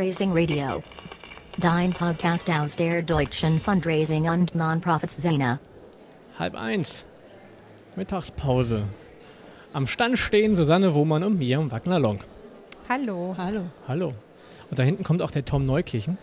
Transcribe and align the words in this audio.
Fundraising 0.00 0.32
Radio. 0.32 0.82
Dein 1.58 1.92
Podcast 1.92 2.48
aus 2.48 2.74
der 2.74 3.02
deutschen 3.02 3.60
Fundraising 3.60 4.30
und 4.30 4.54
Non-Profits-Szene. 4.54 5.60
Halb 6.38 6.54
eins. 6.54 7.04
Mittagspause. 7.96 8.84
Am 9.74 9.86
Stand 9.86 10.18
stehen 10.18 10.54
Susanne 10.54 10.94
Wohmann 10.94 11.22
und 11.22 11.38
Miriam 11.38 11.70
Wagner-Long. 11.70 12.20
Hallo. 12.88 13.34
Hallo. 13.36 13.64
Hallo. 13.86 14.14
Und 14.70 14.78
da 14.78 14.84
hinten 14.84 15.04
kommt 15.04 15.20
auch 15.20 15.30
der 15.30 15.44
Tom 15.44 15.66
Neukirchen, 15.66 16.16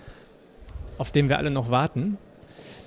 auf 0.97 1.11
den 1.11 1.29
wir 1.29 1.37
alle 1.37 1.51
noch 1.51 1.69
warten, 1.69 2.17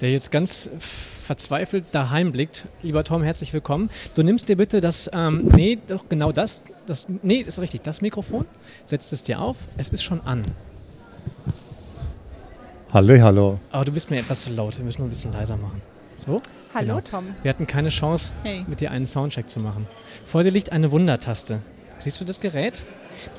der 0.01 0.11
jetzt 0.11 0.33
ganz 0.33 0.69
verzweifelt 0.81 1.85
daheim 1.93 2.33
blickt. 2.33 2.65
Lieber 2.83 3.05
Tom, 3.05 3.23
herzlich 3.23 3.53
willkommen. 3.53 3.91
Du 4.17 4.25
nimmst 4.25 4.49
dir 4.49 4.57
bitte 4.57 4.81
das, 4.81 5.09
ähm, 5.15 5.53
nee, 5.55 5.79
doch 5.87 6.09
genau 6.09 6.33
das, 6.33 6.65
das, 6.89 7.07
nee, 7.23 7.37
ist 7.37 7.61
richtig, 7.61 7.83
das 7.83 8.01
Mikrofon, 8.01 8.45
setzt 8.85 9.13
es 9.13 9.23
dir 9.23 9.41
auf, 9.41 9.57
es 9.77 9.91
ist 9.91 10.03
schon 10.03 10.21
an. 10.23 10.43
Hallo, 12.93 13.21
hallo. 13.23 13.61
Aber 13.71 13.85
du 13.85 13.93
bist 13.93 14.11
mir 14.11 14.19
etwas 14.19 14.43
zu 14.43 14.51
laut, 14.51 14.77
wir 14.77 14.85
müssen 14.85 14.99
nur 14.99 15.07
ein 15.07 15.11
bisschen 15.11 15.33
leiser 15.33 15.57
machen. 15.57 15.81
So? 16.27 16.43
Hallo, 16.75 16.87
Genau. 16.97 17.01
Tom. 17.01 17.25
Wir 17.43 17.49
hatten 17.51 17.67
keine 17.67 17.89
Chance, 17.89 18.33
Hey. 18.43 18.65
mit 18.67 18.81
dir 18.81 18.91
einen 18.91 19.07
Soundcheck 19.07 19.49
zu 19.49 19.61
machen. 19.61 19.87
Vor 20.25 20.43
dir 20.43 20.51
liegt 20.51 20.73
eine 20.73 20.91
Wundertaste. 20.91 21.61
Siehst 21.99 22.21
du 22.21 22.25
das 22.25 22.41
Gerät? 22.41 22.85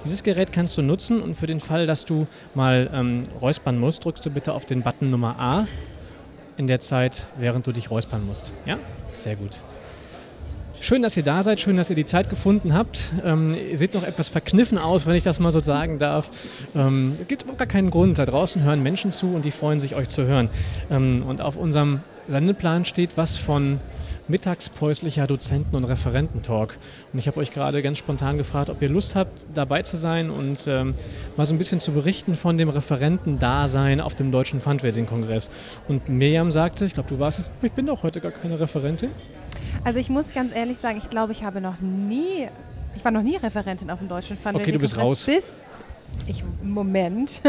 Dieses 0.05 0.23
Gerät 0.23 0.51
kannst 0.53 0.77
du 0.77 0.81
nutzen 0.81 1.21
und 1.21 1.35
für 1.35 1.47
den 1.47 1.59
Fall, 1.59 1.85
dass 1.85 2.05
du 2.05 2.27
mal 2.53 2.89
ähm, 2.93 3.23
räuspern 3.41 3.79
musst, 3.79 4.05
drückst 4.05 4.25
du 4.25 4.29
bitte 4.29 4.53
auf 4.53 4.65
den 4.65 4.83
Button 4.83 5.09
Nummer 5.09 5.39
A 5.39 5.65
in 6.57 6.67
der 6.67 6.79
Zeit, 6.79 7.27
während 7.39 7.65
du 7.67 7.71
dich 7.71 7.89
räuspern 7.89 8.25
musst. 8.25 8.53
Ja? 8.65 8.77
Sehr 9.13 9.35
gut. 9.35 9.61
Schön, 10.83 11.03
dass 11.03 11.15
ihr 11.15 11.21
da 11.21 11.43
seid, 11.43 11.61
schön, 11.61 11.77
dass 11.77 11.91
ihr 11.91 11.95
die 11.95 12.05
Zeit 12.05 12.31
gefunden 12.31 12.73
habt. 12.73 13.11
Ähm, 13.23 13.53
ihr 13.53 13.77
seht 13.77 13.93
noch 13.93 14.01
etwas 14.01 14.29
verkniffen 14.29 14.79
aus, 14.79 15.05
wenn 15.05 15.13
ich 15.13 15.23
das 15.23 15.39
mal 15.39 15.51
so 15.51 15.59
sagen 15.59 15.99
darf. 15.99 16.27
Ähm, 16.75 17.19
gibt 17.27 17.43
überhaupt 17.43 17.59
gar 17.59 17.67
keinen 17.67 17.91
Grund. 17.91 18.17
Da 18.17 18.25
draußen 18.25 18.63
hören 18.63 18.81
Menschen 18.81 19.11
zu 19.11 19.27
und 19.27 19.45
die 19.45 19.51
freuen 19.51 19.79
sich, 19.79 19.95
euch 19.95 20.09
zu 20.09 20.23
hören. 20.23 20.49
Ähm, 20.89 21.23
und 21.27 21.39
auf 21.39 21.55
unserem 21.55 21.99
Sendeplan 22.27 22.85
steht 22.85 23.11
was 23.15 23.37
von 23.37 23.79
mittagspäuslicher 24.31 25.27
Dozenten- 25.27 25.75
und 25.75 25.83
Referententalk. 25.83 26.77
Und 27.13 27.19
ich 27.19 27.27
habe 27.27 27.39
euch 27.39 27.51
gerade 27.51 27.81
ganz 27.83 27.99
spontan 27.99 28.37
gefragt, 28.37 28.69
ob 28.69 28.81
ihr 28.81 28.89
Lust 28.89 29.15
habt, 29.15 29.45
dabei 29.53 29.83
zu 29.83 29.97
sein 29.97 30.29
und 30.31 30.67
ähm, 30.67 30.95
mal 31.37 31.45
so 31.45 31.53
ein 31.53 31.57
bisschen 31.57 31.79
zu 31.79 31.91
berichten 31.91 32.35
von 32.35 32.57
dem 32.57 32.69
Referentendasein 32.69 34.01
auf 34.01 34.15
dem 34.15 34.31
Deutschen 34.31 34.59
Fundraising-Kongress. 34.59 35.51
Und 35.87 36.09
Miriam 36.09 36.51
sagte, 36.51 36.85
ich 36.85 36.93
glaube, 36.93 37.09
du 37.09 37.19
warst 37.19 37.39
es, 37.39 37.51
ich 37.61 37.71
bin 37.73 37.85
doch 37.85 38.01
heute 38.03 38.21
gar 38.21 38.31
keine 38.31 38.59
Referentin. 38.59 39.11
Also 39.83 39.99
ich 39.99 40.09
muss 40.09 40.33
ganz 40.33 40.55
ehrlich 40.55 40.77
sagen, 40.77 40.97
ich 40.97 41.09
glaube, 41.09 41.33
ich 41.33 41.43
habe 41.43 41.61
noch 41.61 41.79
nie, 41.79 42.47
ich 42.95 43.03
war 43.03 43.11
noch 43.11 43.23
nie 43.23 43.35
Referentin 43.35 43.89
auf 43.89 43.99
dem 43.99 44.07
Deutschen 44.07 44.37
Fundraising. 44.37 44.61
Okay, 44.61 44.71
du 44.71 44.79
bist 44.79 44.97
raus. 44.97 45.25
Bis, 45.25 45.53
ich, 46.27 46.43
Moment, 46.63 47.41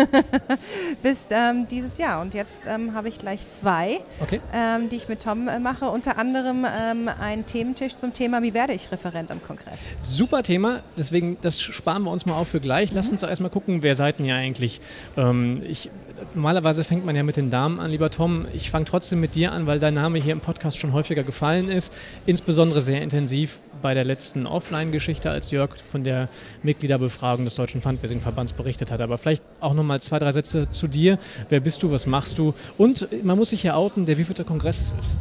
bis 1.03 1.27
ähm, 1.31 1.67
dieses 1.69 1.99
Jahr. 1.99 2.23
Und 2.23 2.35
jetzt 2.35 2.67
ähm, 2.67 2.95
habe 2.95 3.09
ich 3.09 3.19
gleich 3.19 3.47
zwei, 3.49 4.01
Okay. 4.21 4.41
ähm, 4.53 4.89
die 4.89 4.97
ich 4.97 5.09
mit 5.09 5.23
Tom 5.23 5.49
äh, 5.49 5.59
mache. 5.59 5.87
Unter 5.87 6.19
anderem 6.19 6.65
ähm, 6.65 7.09
einen 7.21 7.47
Thementisch 7.47 7.97
zum 7.97 8.13
Thema, 8.13 8.43
wie 8.43 8.55
werde 8.55 8.73
ich 8.73 8.91
Referent 8.91 9.31
am 9.31 9.43
Kongress. 9.43 9.79
Super 10.01 10.43
Thema, 10.43 10.81
deswegen 10.97 11.37
das 11.43 11.61
sparen 11.61 12.03
wir 12.05 12.11
uns 12.11 12.27
mal 12.27 12.35
auf 12.35 12.49
für 12.49 12.61
gleich. 12.61 12.93
Lass 12.93 13.11
uns 13.11 13.21
doch 13.21 13.29
erstmal 13.29 13.51
gucken, 13.51 13.83
wer 13.83 13.95
seid 13.95 14.19
denn 14.19 14.27
ihr 14.27 14.35
eigentlich? 14.37 14.81
Ähm, 15.17 15.63
ich, 15.69 15.91
normalerweise 16.35 16.83
fängt 16.85 17.05
man 17.05 17.15
ja 17.15 17.23
mit 17.23 17.37
den 17.37 17.51
Damen 17.51 17.79
an, 17.79 17.91
lieber 17.91 18.11
Tom. 18.11 18.47
Ich 18.55 18.71
fange 18.71 18.85
trotzdem 18.87 19.21
mit 19.21 19.35
dir 19.35 19.53
an, 19.53 19.67
weil 19.67 19.79
dein 19.79 19.95
Name 19.95 20.19
hier 20.19 20.33
im 20.33 20.41
Podcast 20.41 20.79
schon 20.79 20.93
häufiger 20.93 21.23
gefallen 21.23 21.69
ist. 21.69 21.93
Insbesondere 22.27 22.81
sehr 22.81 23.03
intensiv 23.03 23.61
bei 23.83 23.95
der 23.95 24.05
letzten 24.05 24.47
Offline-Geschichte, 24.47 25.31
als 25.31 25.51
Jörg 25.51 25.77
von 25.77 26.05
der 26.05 26.29
Mitgliederbefragung 26.63 27.45
des 27.45 27.57
Deutschen 27.57 27.83
Fundraising-Verbands 27.83 28.55
berichtet 28.55 28.91
hat. 28.91 29.01
Aber 29.01 29.19
vielleicht 29.19 29.43
auch 29.61 29.75
nochmal 29.75 30.01
zwei, 30.01 30.19
drei 30.19 30.33
Sätze 30.33 30.71
zu 30.71 30.87
dir. 30.87 31.19
Wer 31.49 31.61
bist 31.61 31.83
du, 31.83 31.91
was 31.91 32.07
machst 32.07 32.39
du? 32.39 32.55
Und 32.79 33.09
man 33.25 33.37
muss 33.37 33.51
sich 33.51 33.63
ja 33.65 33.75
outen, 33.75 34.07
der 34.07 34.17
wievielte 34.17 34.45
Kongress 34.45 34.81
es 34.81 34.95
ist. 34.99 35.17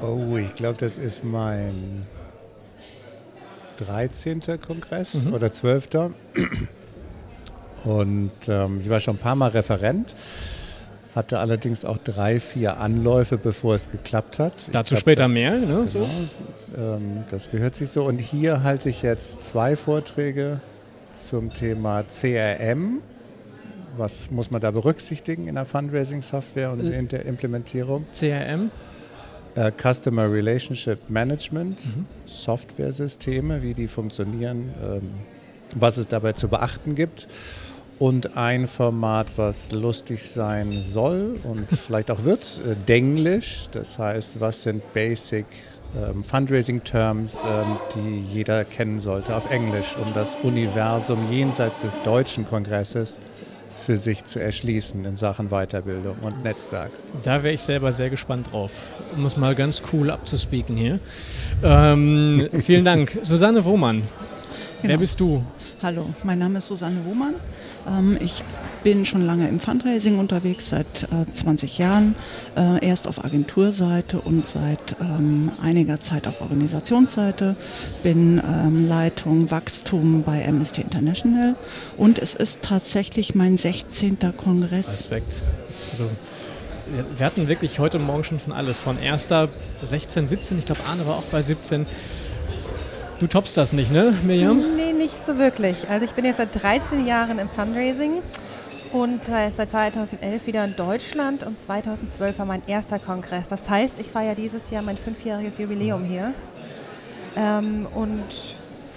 Oh, 0.00 0.36
ich 0.36 0.54
glaube, 0.54 0.76
das 0.78 0.98
ist 0.98 1.24
mein 1.24 2.04
13. 3.76 4.40
Kongress 4.66 5.26
oder 5.26 5.52
12. 5.52 5.88
Und 7.84 8.30
ähm, 8.48 8.80
ich 8.80 8.88
war 8.88 9.00
schon 9.00 9.16
ein 9.16 9.18
paar 9.18 9.34
Mal 9.34 9.50
Referent, 9.50 10.14
hatte 11.14 11.38
allerdings 11.38 11.84
auch 11.84 11.98
drei, 11.98 12.40
vier 12.40 12.78
Anläufe, 12.78 13.36
bevor 13.36 13.74
es 13.74 13.90
geklappt 13.90 14.38
hat. 14.38 14.54
Dazu 14.72 14.94
glaub, 14.94 15.00
später 15.00 15.24
das- 15.24 15.32
mehr. 15.32 15.56
Ne? 15.58 15.86
So. 15.86 15.98
Genau, 16.74 16.96
ähm, 16.96 17.24
das 17.30 17.50
gehört 17.50 17.74
sich 17.74 17.90
so. 17.90 18.04
Und 18.04 18.18
hier 18.18 18.62
halte 18.62 18.88
ich 18.88 19.02
jetzt 19.02 19.42
zwei 19.42 19.76
Vorträge 19.76 20.60
zum 21.12 21.52
Thema 21.52 22.04
CRM. 22.04 23.00
Was 23.98 24.30
muss 24.30 24.50
man 24.50 24.62
da 24.62 24.70
berücksichtigen 24.70 25.48
in 25.48 25.56
der 25.56 25.66
Fundraising-Software 25.66 26.72
und 26.72 26.80
in 26.80 27.08
der 27.08 27.26
Implementierung? 27.26 28.06
CRM. 28.10 28.70
Äh, 29.54 29.70
Customer 29.76 30.32
Relationship 30.32 31.10
Management, 31.10 31.80
Software-Systeme, 32.24 33.62
wie 33.62 33.74
die 33.74 33.86
funktionieren, 33.86 34.72
ähm, 34.82 35.10
was 35.74 35.98
es 35.98 36.08
dabei 36.08 36.32
zu 36.32 36.48
beachten 36.48 36.94
gibt. 36.94 37.28
Und 38.02 38.36
ein 38.36 38.66
Format, 38.66 39.28
was 39.36 39.70
lustig 39.70 40.24
sein 40.24 40.82
soll 40.84 41.38
und 41.44 41.68
vielleicht 41.86 42.10
auch 42.10 42.24
wird, 42.24 42.42
äh, 42.66 42.74
Denglisch. 42.88 43.66
Das 43.70 43.96
heißt, 43.96 44.40
was 44.40 44.64
sind 44.64 44.82
Basic 44.92 45.46
ähm, 45.96 46.24
Fundraising-Terms, 46.24 47.44
ähm, 47.44 47.76
die 47.94 48.24
jeder 48.34 48.64
kennen 48.64 48.98
sollte 48.98 49.36
auf 49.36 49.48
Englisch, 49.52 49.94
um 50.04 50.12
das 50.14 50.34
Universum 50.42 51.16
jenseits 51.30 51.82
des 51.82 51.92
deutschen 52.02 52.44
Kongresses 52.44 53.20
für 53.76 53.96
sich 53.96 54.24
zu 54.24 54.40
erschließen 54.40 55.04
in 55.04 55.16
Sachen 55.16 55.50
Weiterbildung 55.50 56.16
und 56.22 56.42
Netzwerk. 56.42 56.90
Da 57.22 57.44
wäre 57.44 57.54
ich 57.54 57.62
selber 57.62 57.92
sehr 57.92 58.10
gespannt 58.10 58.48
drauf, 58.50 58.72
um 59.16 59.24
es 59.26 59.36
mal 59.36 59.54
ganz 59.54 59.80
cool 59.92 60.10
abzuspeaken 60.10 60.76
hier. 60.76 60.98
Ähm, 61.62 62.48
vielen 62.62 62.84
Dank. 62.84 63.16
Susanne 63.22 63.64
Wohmann, 63.64 64.02
wer 64.80 64.88
Genau. 64.88 64.98
bist 65.00 65.20
du? 65.20 65.46
Hallo, 65.80 66.06
mein 66.24 66.40
Name 66.40 66.58
ist 66.58 66.66
Susanne 66.66 67.04
Wohmann. 67.04 67.34
Ähm, 67.86 68.16
ich 68.20 68.42
bin 68.84 69.06
schon 69.06 69.24
lange 69.24 69.48
im 69.48 69.60
Fundraising 69.60 70.18
unterwegs, 70.18 70.70
seit 70.70 71.04
äh, 71.04 71.30
20 71.30 71.78
Jahren. 71.78 72.14
Äh, 72.56 72.84
erst 72.86 73.06
auf 73.06 73.24
Agenturseite 73.24 74.20
und 74.20 74.44
seit 74.46 74.96
ähm, 75.00 75.52
einiger 75.62 76.00
Zeit 76.00 76.26
auf 76.26 76.40
Organisationsseite. 76.40 77.56
Bin 78.02 78.38
ähm, 78.44 78.88
Leitung 78.88 79.50
Wachstum 79.50 80.22
bei 80.24 80.46
Amnesty 80.46 80.80
International. 80.82 81.54
Und 81.96 82.18
es 82.18 82.34
ist 82.34 82.62
tatsächlich 82.62 83.34
mein 83.34 83.56
16. 83.56 84.18
Kongress. 84.36 84.88
Respekt. 84.88 85.42
Also, 85.92 86.04
wir- 87.16 87.24
hatten 87.26 87.46
wirklich 87.48 87.78
heute 87.78 87.98
morgen 87.98 88.24
schon 88.24 88.40
von 88.40 88.52
alles. 88.52 88.80
Von 88.80 89.00
erster 89.00 89.48
16, 89.82 90.26
17, 90.26 90.58
ich 90.58 90.64
glaube 90.64 90.80
Arne 90.86 91.06
war 91.06 91.16
auch 91.16 91.22
bei 91.24 91.40
17. 91.40 91.86
Du 93.22 93.28
toppst 93.28 93.56
das 93.56 93.72
nicht, 93.72 93.92
ne, 93.92 94.12
Miriam? 94.24 94.60
Nee, 94.74 94.92
nicht 94.92 95.14
so 95.14 95.38
wirklich. 95.38 95.88
Also 95.88 96.04
ich 96.04 96.10
bin 96.10 96.24
jetzt 96.24 96.38
seit 96.38 96.60
13 96.60 97.06
Jahren 97.06 97.38
im 97.38 97.48
Fundraising 97.48 98.14
und 98.92 99.28
äh, 99.28 99.48
seit 99.48 99.70
2011 99.70 100.44
wieder 100.48 100.64
in 100.64 100.74
Deutschland 100.74 101.44
und 101.44 101.60
2012 101.60 102.40
war 102.40 102.46
mein 102.46 102.64
erster 102.66 102.98
Kongress. 102.98 103.50
Das 103.50 103.70
heißt, 103.70 104.00
ich 104.00 104.08
feiere 104.08 104.34
dieses 104.34 104.70
Jahr 104.70 104.82
mein 104.82 104.96
fünfjähriges 104.96 105.58
Jubiläum 105.58 106.02
hier 106.02 106.34
ähm, 107.36 107.86
und 107.94 108.24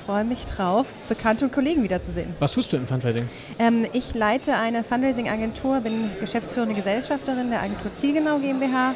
freue 0.08 0.24
mich 0.24 0.48
drauf, 0.48 0.88
Bekannte 1.08 1.46
und 1.46 1.54
Kollegen 1.54 1.84
wiederzusehen. 1.84 2.34
Was 2.40 2.52
tust 2.52 2.74
du 2.74 2.78
im 2.78 2.88
Fundraising? 2.88 3.30
Ähm, 3.60 3.86
ich 3.94 4.16
leite 4.16 4.56
eine 4.56 4.84
Fundraising-Agentur, 4.84 5.82
bin 5.82 6.10
geschäftsführende 6.20 6.74
Gesellschafterin 6.74 7.52
der 7.52 7.62
Agentur 7.62 7.94
Zielgenau 7.94 8.40
GmbH 8.40 8.96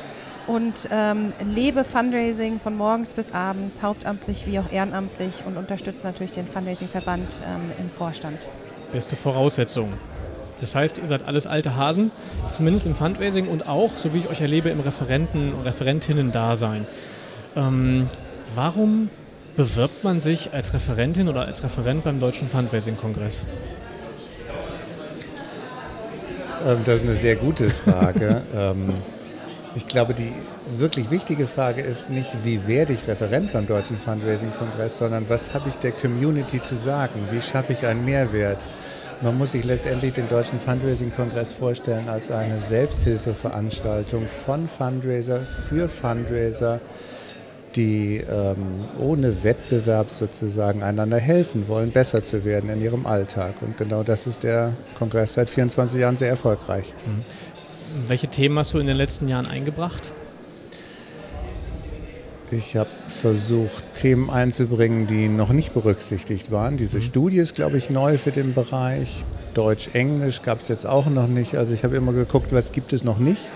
und 0.50 0.90
ähm, 0.92 1.32
lebe 1.54 1.84
Fundraising 1.84 2.60
von 2.60 2.76
morgens 2.76 3.14
bis 3.14 3.32
abends, 3.34 3.84
hauptamtlich 3.84 4.48
wie 4.48 4.58
auch 4.58 4.72
ehrenamtlich 4.72 5.44
und 5.46 5.58
unterstütze 5.58 6.08
natürlich 6.08 6.32
den 6.32 6.48
Fundraising-Verband 6.48 7.42
ähm, 7.46 7.72
im 7.80 7.90
Vorstand. 7.92 8.50
Beste 8.92 9.16
Voraussetzung. 9.16 9.94
Das 10.60 10.74
heißt, 10.74 10.98
ihr 10.98 11.06
seid 11.06 11.28
alles 11.28 11.46
alte 11.46 11.76
Hasen, 11.76 12.10
zumindest 12.52 12.88
im 12.88 12.96
Fundraising 12.96 13.48
und 13.48 13.70
auch, 13.70 13.92
so 13.96 14.12
wie 14.16 14.18
ich 14.18 14.30
euch 14.30 14.42
erlebe, 14.42 14.70
im 14.70 14.80
Referenten- 14.80 15.54
und 15.54 15.66
Referentinnen-Dasein. 15.66 16.88
Ähm, 17.56 18.08
warum 18.56 19.10
bewirbt 19.56 20.04
man 20.04 20.20
sich 20.20 20.52
als 20.52 20.74
Referentin 20.74 21.28
oder 21.30 21.42
als 21.42 21.64
Referent 21.64 22.04
beim 22.04 22.20
Deutschen 22.20 22.50
Fundraising-Kongress? 22.50 23.44
Ähm, 26.68 26.78
Das 26.86 26.96
ist 26.96 27.04
eine 27.04 27.14
sehr 27.14 27.36
gute 27.36 27.70
Frage. 27.70 28.42
Ich 29.80 29.88
glaube, 29.88 30.14
die 30.14 30.34
wirklich 30.78 31.10
wichtige 31.10 31.48
Frage 31.48 31.80
ist 31.80 32.10
nicht, 32.10 32.36
wie 32.44 32.68
werde 32.68 32.92
ich 32.92 33.08
Referent 33.08 33.54
beim 33.54 33.66
Deutschen 33.66 33.96
Fundraising-Kongress, 33.96 34.98
sondern 34.98 35.30
was 35.30 35.54
habe 35.54 35.70
ich 35.70 35.76
der 35.76 35.94
Community 35.94 36.62
zu 36.62 36.76
sagen? 36.76 37.14
Wie 37.32 37.40
schaffe 37.40 37.72
ich 37.72 37.86
einen 37.86 38.04
Mehrwert? 38.04 38.58
Man 39.22 39.38
muss 39.38 39.54
sich 39.54 39.64
letztendlich 39.64 40.14
den 40.14 40.28
Deutschen 40.28 40.60
Fundraising-Kongress 40.60 41.54
vorstellen 41.54 42.10
als 42.10 42.30
eine 42.30 42.60
Selbsthilfeveranstaltung 42.60 44.28
von 44.28 44.68
Fundraiser 44.68 45.40
für 45.40 45.88
Fundraiser, 45.88 46.82
die 47.78 48.18
ähm, 48.18 48.84
ohne 49.00 49.46
Wettbewerb 49.46 50.12
sozusagen 50.12 50.84
einander 50.84 51.20
helfen 51.20 51.70
wollen, 51.70 51.92
besser 51.92 52.22
zu 52.22 52.44
werden 52.44 52.70
in 52.70 52.82
ihrem 52.82 53.06
Alltag. 53.06 53.54
Und 53.62 53.78
genau 53.78 54.04
das 54.04 54.28
ist 54.28 54.44
der 54.44 54.74
Kongress 54.98 55.36
seit 55.36 55.50
24 55.50 56.02
Jahren 56.02 56.18
sehr 56.18 56.30
erfolgreich. 56.30 56.94
Welche 58.08 58.28
Themen 58.28 58.58
hast 58.58 58.74
du 58.74 58.80
in 58.80 58.88
den 58.88 58.98
letzten 58.98 59.28
Jahren 59.28 59.46
eingebracht? 59.46 60.10
Ich 62.52 62.76
habe 62.76 62.90
versucht, 63.08 63.84
Themen 63.94 64.32
einzubringen, 64.32 65.06
die 65.06 65.28
noch 65.28 65.50
nicht 65.50 65.74
berücksichtigt 65.74 66.52
waren. 66.52 66.78
Diese 66.78 66.98
mhm. 66.98 67.04
Studie 67.04 67.38
ist, 67.38 67.54
glaube 67.54 67.78
ich, 67.78 67.92
neu 67.92 68.18
für 68.18 68.32
den 68.32 68.54
Bereich. 68.54 69.24
Deutsch, 69.54 69.90
Englisch 69.94 70.42
gab 70.42 70.62
es 70.62 70.68
jetzt 70.68 70.86
auch 70.86 71.08
noch 71.08 71.28
nicht. 71.28 71.56
Also 71.56 71.74
ich 71.74 71.84
habe 71.84 71.96
immer 71.96 72.14
geguckt, 72.14 72.52
was 72.52 72.72
gibt 72.72 72.94
es 72.94 73.04
noch 73.04 73.20
nicht. 73.20 73.50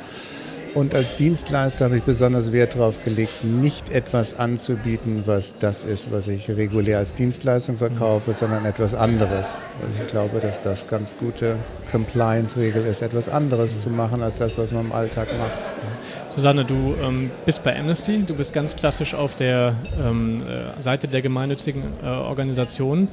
Und 0.75 0.95
als 0.95 1.17
Dienstleister 1.17 1.85
habe 1.85 1.97
ich 1.97 2.03
besonders 2.03 2.51
Wert 2.51 2.73
darauf 2.73 3.03
gelegt, 3.03 3.43
nicht 3.43 3.91
etwas 3.91 4.39
anzubieten, 4.39 5.21
was 5.27 5.55
das 5.59 5.83
ist, 5.83 6.11
was 6.11 6.27
ich 6.27 6.49
regulär 6.49 6.97
als 6.97 7.13
Dienstleistung 7.13 7.77
verkaufe, 7.77 8.31
mhm. 8.31 8.35
sondern 8.35 8.65
etwas 8.65 8.95
anderes. 8.95 9.59
Und 9.83 10.01
ich 10.01 10.07
glaube, 10.07 10.39
dass 10.39 10.61
das 10.61 10.87
ganz 10.87 11.15
gute 11.15 11.57
Compliance-Regel 11.91 12.87
ist, 12.87 13.03
etwas 13.03 13.29
anderes 13.29 13.83
zu 13.83 13.91
machen 13.91 14.23
als 14.23 14.37
das, 14.37 14.57
was 14.57 14.71
man 14.71 14.85
im 14.85 14.91
Alltag 14.93 15.27
macht. 15.37 16.33
Susanne, 16.33 16.65
du 16.65 16.95
ähm, 17.03 17.29
bist 17.45 17.63
bei 17.63 17.77
Amnesty, 17.77 18.23
du 18.25 18.33
bist 18.33 18.51
ganz 18.53 18.75
klassisch 18.75 19.13
auf 19.13 19.35
der 19.35 19.75
ähm, 20.03 20.41
äh, 20.41 20.81
Seite 20.81 21.07
der 21.07 21.21
gemeinnützigen 21.21 21.83
äh, 22.01 22.07
Organisationen. 22.07 23.09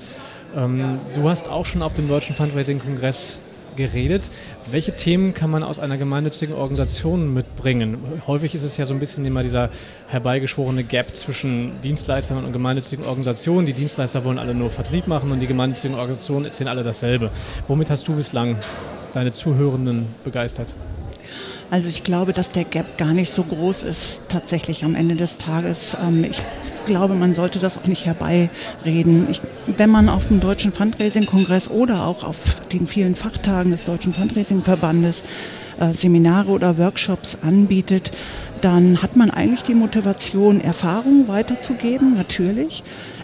Ähm, 0.57 0.99
du 1.15 1.29
hast 1.29 1.47
auch 1.49 1.67
schon 1.67 1.83
auf 1.83 1.93
dem 1.93 2.09
Deutschen 2.09 2.35
Fundraising-Kongress 2.35 3.39
geredet. 3.77 4.31
Welche 4.71 4.95
Themen 4.95 5.35
kann 5.35 5.51
man 5.51 5.63
aus 5.63 5.79
einer 5.79 5.97
gemeinnützigen 5.97 6.55
Organisation 6.55 7.33
mitbringen? 7.33 7.99
Häufig 8.27 8.55
ist 8.55 8.63
es 8.63 8.77
ja 8.77 8.87
so 8.87 8.95
ein 8.95 9.01
bisschen 9.01 9.25
immer 9.25 9.43
dieser 9.43 9.71
herbeigeschworene 10.09 10.85
Gap 10.85 11.17
zwischen 11.17 11.81
Dienstleistern 11.83 12.45
und 12.45 12.53
gemeinnützigen 12.53 13.05
Organisationen. 13.05 13.67
Die 13.67 13.73
Dienstleister 13.73 14.25
wollen 14.25 14.39
alle 14.39 14.55
nur 14.55 14.71
Vertrieb 14.71 15.07
machen 15.07 15.31
und 15.33 15.41
die 15.41 15.47
gemeinnützigen 15.47 15.97
Organisationen 15.97 16.47
erzählen 16.47 16.69
alle 16.69 16.83
dasselbe. 16.83 17.31
Womit 17.69 17.91
hast 17.91 18.07
du 18.09 18.15
bislang 18.15 18.57
deine 19.13 19.33
Zuhörenden 19.33 20.07
begeistert? 20.25 20.75
Also 21.71 21.89
ich 21.89 22.03
glaube, 22.03 22.33
dass 22.33 22.51
der 22.51 22.65
Gap 22.65 22.99
gar 22.99 23.13
nicht 23.13 23.33
so 23.33 23.45
groß 23.45 23.85
ist 23.85 24.23
tatsächlich 24.29 24.85
am 24.85 24.97
Ende 24.97 25.15
des 25.15 25.39
Tages. 25.39 25.97
Ähm, 26.03 26.25
ich 26.29 26.43
glaube, 26.85 27.15
man 27.15 27.33
sollte 27.33 27.61
das 27.61 27.79
auch 27.79 27.87
nicht 27.87 28.07
herbeireden. 28.07 29.29
Ich, 29.31 29.41
wenn 29.77 29.89
man 29.89 30.09
auf 30.09 30.27
dem 30.27 30.41
Deutschen 30.41 30.73
Fundraising-Kongress 30.73 31.71
oder 31.71 32.07
auch 32.07 32.25
auf 32.25 32.61
den 32.73 32.89
vielen 32.89 33.15
Fachtagen 33.15 33.71
des 33.71 33.85
Deutschen 33.85 34.13
Fundraising-Verbandes 34.13 35.23
äh, 35.79 35.95
Seminare 35.95 36.51
oder 36.51 36.77
Workshops 36.77 37.39
anbietet, 37.41 38.11
dann 38.63 39.01
hat 39.01 39.15
man 39.15 39.31
eigentlich 39.31 39.63
die 39.63 39.75
Motivation, 39.75 40.61
Erfahrungen 40.61 41.29
weiterzugeben, 41.29 42.17
natürlich. 42.17 42.83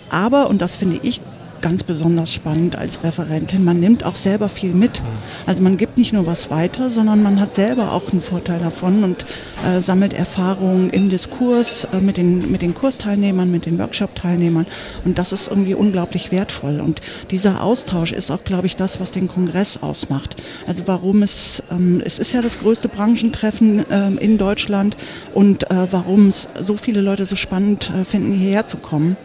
Aber, 0.09 0.49
und 0.49 0.63
das 0.63 0.77
finde 0.77 1.01
ich 1.03 1.21
ganz 1.67 1.83
besonders 1.83 2.33
spannend 2.33 2.79
als 2.79 3.03
Referentin. 3.03 3.65
Man 3.65 3.81
nimmt 3.81 4.05
auch 4.05 4.15
selber 4.15 4.49
viel 4.49 4.73
mit. 4.73 5.03
Also 5.47 5.65
man 5.65 5.77
gibt 5.77 5.99
nicht 5.99 6.13
nur 6.13 6.25
was 6.25 6.49
weiter, 6.49 6.91
sondern 6.91 7.25
man 7.25 7.41
hat 7.41 7.57
selber 7.57 7.91
auch 7.91 8.13
einen 8.13 8.23
Vorteil 8.23 8.61
davon 8.61 9.03
und 9.03 9.27
äh, 9.67 9.81
sammelt 9.81 10.15
Erfahrungen 10.15 10.91
im 10.91 11.09
Diskurs 11.09 11.89
äh, 11.93 11.99
mit, 11.99 12.19
den, 12.19 12.53
mit 12.53 12.63
den 12.63 12.73
Kursteilnehmern, 12.73 13.51
mit 13.51 13.67
den 13.67 13.81
Workshop-Teilnehmern. 13.81 14.65
Und 15.05 15.19
das 15.19 15.33
ist 15.33 15.49
irgendwie 15.49 15.75
unglaublich 15.75 16.31
wertvoll. 16.31 16.79
Und 16.79 17.01
dieser 17.33 17.65
Austausch 17.65 18.13
ist 18.13 18.31
auch, 18.31 18.45
glaube 18.45 18.69
ich, 18.69 18.77
das, 18.77 19.01
was 19.01 19.11
den 19.11 19.27
Kongress 19.27 19.83
ausmacht. 19.83 20.37
Also 20.69 20.85
warum 20.87 21.25
es, 21.25 21.65
ähm, 21.73 22.01
es 22.05 22.21
ist 22.21 22.33
ja 22.33 22.43
das 22.43 22.61
größte 22.61 22.87
Branchentreffen 22.87 23.85
ähm, 23.91 24.19
in 24.19 24.39
Deutschland 24.39 24.97
und 25.35 25.69
äh, 25.69 25.91
warum 25.91 26.29
es 26.29 26.49
so 26.61 26.77
viele 26.77 27.01
Leute 27.01 27.27
so 27.27 27.35
spannend 27.35 27.91
äh, 27.91 28.05
finden, 28.05 28.31
hierher 28.31 28.67
zu 28.67 28.77
kommen 28.77 29.17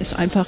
ist 0.00 0.18
einfach 0.18 0.46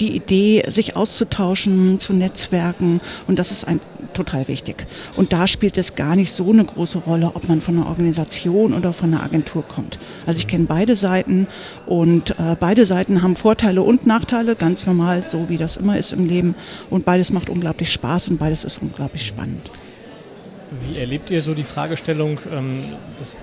die 0.00 0.14
Idee, 0.16 0.64
sich 0.68 0.96
auszutauschen, 0.96 1.98
zu 1.98 2.12
netzwerken 2.12 3.00
und 3.26 3.38
das 3.38 3.50
ist 3.50 3.64
ein, 3.64 3.80
total 4.14 4.48
wichtig. 4.48 4.86
Und 5.16 5.32
da 5.32 5.46
spielt 5.46 5.78
es 5.78 5.94
gar 5.94 6.16
nicht 6.16 6.32
so 6.32 6.50
eine 6.50 6.64
große 6.64 6.98
Rolle, 6.98 7.32
ob 7.34 7.48
man 7.48 7.60
von 7.60 7.76
einer 7.76 7.88
Organisation 7.88 8.72
oder 8.72 8.92
von 8.92 9.12
einer 9.12 9.22
Agentur 9.22 9.62
kommt. 9.66 9.98
Also 10.26 10.38
ich 10.38 10.46
kenne 10.46 10.64
beide 10.64 10.96
Seiten 10.96 11.46
und 11.86 12.30
äh, 12.32 12.56
beide 12.58 12.86
Seiten 12.86 13.22
haben 13.22 13.36
Vorteile 13.36 13.82
und 13.82 14.06
Nachteile, 14.06 14.56
ganz 14.56 14.86
normal, 14.86 15.26
so 15.26 15.48
wie 15.48 15.56
das 15.56 15.76
immer 15.76 15.98
ist 15.98 16.12
im 16.12 16.26
Leben. 16.26 16.54
Und 16.88 17.04
beides 17.04 17.32
macht 17.32 17.50
unglaublich 17.50 17.92
Spaß 17.92 18.28
und 18.28 18.38
beides 18.38 18.64
ist 18.64 18.82
unglaublich 18.82 19.26
spannend. 19.26 19.70
Wie 20.88 20.98
erlebt 20.98 21.30
ihr 21.30 21.40
so 21.40 21.54
die 21.54 21.64
Fragestellung, 21.64 22.38
ähm, 22.52 22.82
das 23.18 23.36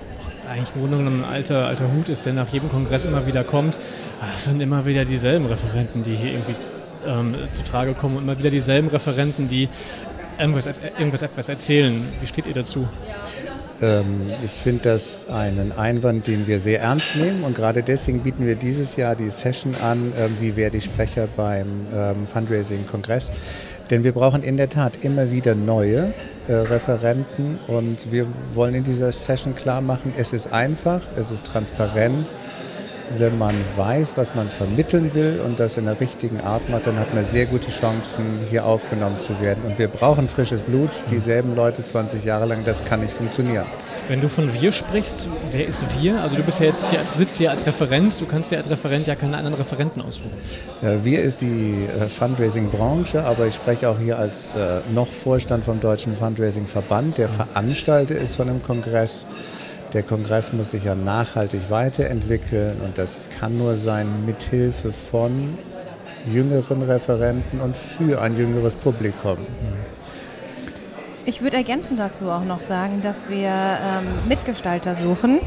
eigentlich 0.48 0.72
im 0.74 1.22
ein 1.22 1.24
alter, 1.24 1.66
alter 1.66 1.92
Hut 1.92 2.08
ist, 2.08 2.26
der 2.26 2.32
nach 2.32 2.48
jedem 2.48 2.70
Kongress 2.70 3.04
immer 3.04 3.26
wieder 3.26 3.44
kommt. 3.44 3.78
Es 4.34 4.44
sind 4.44 4.60
immer 4.60 4.86
wieder 4.86 5.04
dieselben 5.04 5.46
Referenten, 5.46 6.02
die 6.04 6.14
hier 6.14 6.32
irgendwie 6.32 6.54
ähm, 7.06 7.34
zu 7.52 7.62
Trage 7.62 7.94
kommen 7.94 8.16
und 8.16 8.22
immer 8.24 8.38
wieder 8.38 8.50
dieselben 8.50 8.88
Referenten, 8.88 9.48
die 9.48 9.68
irgendwas, 10.38 10.66
irgendwas 10.98 11.22
etwas 11.22 11.48
erzählen. 11.48 12.02
Wie 12.20 12.26
steht 12.26 12.46
ihr 12.46 12.54
dazu? 12.54 12.88
Ähm, 13.80 14.22
ich 14.44 14.50
finde 14.50 14.90
das 14.90 15.28
einen 15.28 15.72
Einwand, 15.72 16.26
den 16.26 16.46
wir 16.46 16.58
sehr 16.58 16.80
ernst 16.80 17.16
nehmen 17.16 17.44
und 17.44 17.54
gerade 17.54 17.82
deswegen 17.82 18.20
bieten 18.20 18.46
wir 18.46 18.56
dieses 18.56 18.96
Jahr 18.96 19.14
die 19.14 19.30
Session 19.30 19.74
an, 19.82 20.12
äh, 20.12 20.28
wie 20.40 20.56
wer 20.56 20.70
die 20.70 20.80
Sprecher 20.80 21.28
beim 21.36 21.86
ähm, 21.94 22.26
Fundraising-Kongress. 22.26 23.30
Denn 23.90 24.04
wir 24.04 24.12
brauchen 24.12 24.42
in 24.42 24.56
der 24.56 24.68
Tat 24.68 24.98
immer 25.02 25.30
wieder 25.30 25.54
neue 25.54 26.12
äh, 26.48 26.54
Referenten 26.54 27.58
und 27.66 28.10
wir 28.10 28.26
wollen 28.54 28.74
in 28.74 28.84
dieser 28.84 29.12
Session 29.12 29.54
klar 29.54 29.80
machen, 29.80 30.12
es 30.16 30.32
ist 30.32 30.52
einfach, 30.52 31.00
es 31.16 31.30
ist 31.30 31.46
transparent. 31.46 32.26
Wenn 33.16 33.38
man 33.38 33.54
weiß, 33.76 34.14
was 34.16 34.34
man 34.34 34.48
vermitteln 34.48 35.14
will 35.14 35.40
und 35.44 35.58
das 35.58 35.76
in 35.78 35.86
der 35.86 35.98
richtigen 35.98 36.40
Art 36.40 36.68
macht, 36.68 36.86
dann 36.86 36.98
hat 36.98 37.14
man 37.14 37.24
sehr 37.24 37.46
gute 37.46 37.70
Chancen, 37.70 38.24
hier 38.50 38.66
aufgenommen 38.66 39.18
zu 39.18 39.40
werden. 39.40 39.62
Und 39.64 39.78
wir 39.78 39.88
brauchen 39.88 40.28
frisches 40.28 40.62
Blut, 40.62 40.90
dieselben 41.10 41.56
Leute 41.56 41.82
20 41.82 42.24
Jahre 42.24 42.44
lang, 42.44 42.64
das 42.64 42.84
kann 42.84 43.00
nicht 43.00 43.12
funktionieren. 43.12 43.66
Wenn 44.08 44.20
du 44.20 44.28
von 44.28 44.52
wir 44.52 44.72
sprichst, 44.72 45.28
wer 45.52 45.66
ist 45.66 45.84
wir? 46.00 46.20
Also 46.20 46.36
du 46.36 46.42
bist 46.42 46.60
ja 46.60 46.66
jetzt 46.66 46.90
hier, 46.90 47.04
sitzt 47.04 47.38
hier 47.38 47.50
als 47.50 47.66
Referent, 47.66 48.20
du 48.20 48.26
kannst 48.26 48.50
dir 48.50 48.56
als 48.56 48.68
Referent 48.68 49.06
ja 49.06 49.14
keine 49.14 49.36
anderen 49.36 49.56
Referenten 49.56 50.02
aussuchen. 50.02 50.32
Ja, 50.82 51.04
wir 51.04 51.20
ist 51.20 51.40
die 51.40 51.86
äh, 52.00 52.08
Fundraising-Branche, 52.08 53.24
aber 53.24 53.46
ich 53.46 53.54
spreche 53.54 53.88
auch 53.88 53.98
hier 53.98 54.18
als 54.18 54.54
äh, 54.54 54.80
noch 54.94 55.08
Vorstand 55.08 55.64
vom 55.64 55.80
Deutschen 55.80 56.16
Fundraising-Verband, 56.16 57.18
der 57.18 57.28
Veranstalter 57.28 58.16
ist 58.16 58.36
von 58.36 58.48
dem 58.48 58.62
Kongress. 58.62 59.26
Der 59.94 60.02
Kongress 60.02 60.52
muss 60.52 60.72
sich 60.72 60.84
ja 60.84 60.94
nachhaltig 60.94 61.70
weiterentwickeln 61.70 62.80
und 62.84 62.98
das 62.98 63.16
kann 63.38 63.56
nur 63.56 63.76
sein 63.76 64.26
mithilfe 64.26 64.92
von 64.92 65.56
jüngeren 66.26 66.82
Referenten 66.82 67.60
und 67.60 67.76
für 67.76 68.20
ein 68.20 68.36
jüngeres 68.36 68.74
Publikum. 68.74 69.38
Ich 71.24 71.42
würde 71.42 71.56
ergänzend 71.56 71.98
dazu 72.00 72.30
auch 72.30 72.44
noch 72.44 72.60
sagen, 72.60 73.00
dass 73.02 73.30
wir 73.30 73.48
ähm, 73.48 74.06
Mitgestalter 74.28 74.94
suchen. 74.94 75.40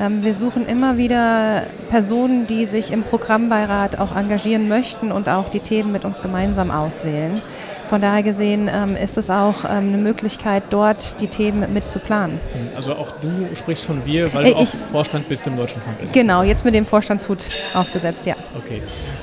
Ähm, 0.00 0.22
wir 0.22 0.34
suchen 0.34 0.66
immer 0.66 0.96
wieder 0.96 1.64
Personen, 1.90 2.46
die 2.46 2.66
sich 2.66 2.92
im 2.92 3.02
Programmbeirat 3.02 3.98
auch 3.98 4.14
engagieren 4.14 4.68
möchten 4.68 5.10
und 5.10 5.28
auch 5.28 5.48
die 5.48 5.60
Themen 5.60 5.92
mit 5.92 6.04
uns 6.04 6.22
gemeinsam 6.22 6.70
auswählen. 6.70 7.40
Von 7.88 8.02
daher 8.02 8.22
gesehen 8.22 8.68
ähm, 8.70 8.96
ist 8.96 9.16
es 9.16 9.30
auch 9.30 9.64
ähm, 9.64 9.88
eine 9.88 9.96
Möglichkeit, 9.96 10.62
dort 10.68 11.20
die 11.22 11.26
Themen 11.26 11.72
mit 11.72 11.90
zu 11.90 11.98
planen. 11.98 12.38
Also 12.76 12.92
auch 12.92 13.12
du 13.22 13.56
sprichst 13.56 13.86
von 13.86 14.04
wir, 14.04 14.32
weil 14.34 14.46
äh, 14.46 14.50
du 14.50 14.56
auch 14.56 14.66
Vorstand 14.66 15.26
bist 15.28 15.46
im 15.46 15.56
Deutschen 15.56 15.80
Fonds. 15.80 16.12
Genau, 16.12 16.42
jetzt 16.42 16.66
mit 16.66 16.74
dem 16.74 16.84
Vorstandshut 16.84 17.38
aufgesetzt, 17.74 18.26
ja. 18.26 18.34
Okay. 18.58 18.82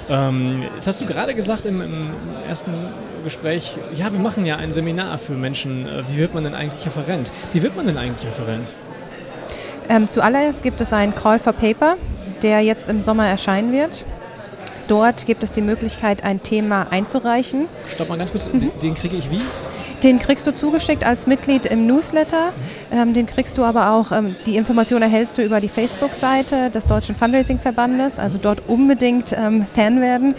Ähm, 0.10 0.63
jetzt 0.74 0.88
hast 0.88 1.00
du 1.00 1.05
gerade 1.05 1.36
gesagt 1.36 1.67
im, 1.67 1.79
im 1.82 2.10
ersten 2.48 2.72
Gespräch, 3.24 3.77
ja, 3.94 4.12
wir 4.12 4.20
machen 4.20 4.48
ja 4.48 4.55
ein 4.55 4.74
Seminar 4.74 5.20
für 5.20 5.34
Menschen. 5.34 5.86
Äh, 5.86 6.03
wie 6.10 6.17
wird 6.17 6.34
man 6.34 6.44
denn 6.44 6.55
eigentlich 6.55 6.84
Referent? 6.88 7.32
Wie 7.53 7.62
wird 7.62 7.75
man 7.75 7.86
denn 7.86 7.98
eigentlich 8.00 8.27
Referent? 8.27 8.67
Ähm, 9.89 10.10
zuallererst 10.10 10.63
gibt 10.63 10.82
es 10.82 10.94
einen 10.94 11.13
Call 11.13 11.39
for 11.39 11.54
Paper, 11.54 11.98
der 12.42 12.62
jetzt 12.62 12.89
im 12.89 13.01
Sommer 13.01 13.27
erscheinen 13.27 13.72
wird. 13.72 14.06
Dort 14.88 15.25
gibt 15.25 15.44
es 15.44 15.51
die 15.51 15.62
Möglichkeit, 15.62 16.24
ein 16.24 16.44
Thema 16.44 16.88
einzureichen. 16.92 17.68
Stopp 17.89 18.10
mal 18.10 18.18
ganz 18.18 18.32
kurz, 18.32 18.51
mhm. 18.51 18.72
den 18.82 18.94
kriege 18.94 19.15
ich 19.15 19.32
wie? 19.32 19.42
Den 20.05 20.19
kriegst 20.19 20.45
du 20.45 20.53
zugeschickt 20.53 21.03
als 21.03 21.25
Mitglied 21.25 21.65
im 21.65 21.88
Newsletter. 21.88 22.53
Ähm, 22.91 23.15
den 23.15 23.25
kriegst 23.25 23.57
du 23.57 23.63
aber 23.63 23.89
auch, 23.89 24.12
ähm, 24.12 24.35
die 24.45 24.55
Information 24.55 25.01
erhältst 25.01 25.39
du 25.39 25.41
über 25.41 25.59
die 25.59 25.67
Facebook-Seite 25.67 26.69
des 26.69 26.85
Deutschen 26.85 27.15
Fundraising-Verbandes, 27.15 28.19
also 28.19 28.38
dort 28.39 28.62
unbedingt 28.67 29.35
ähm, 29.35 29.65
Fan 29.65 30.01
werden. 30.01 30.35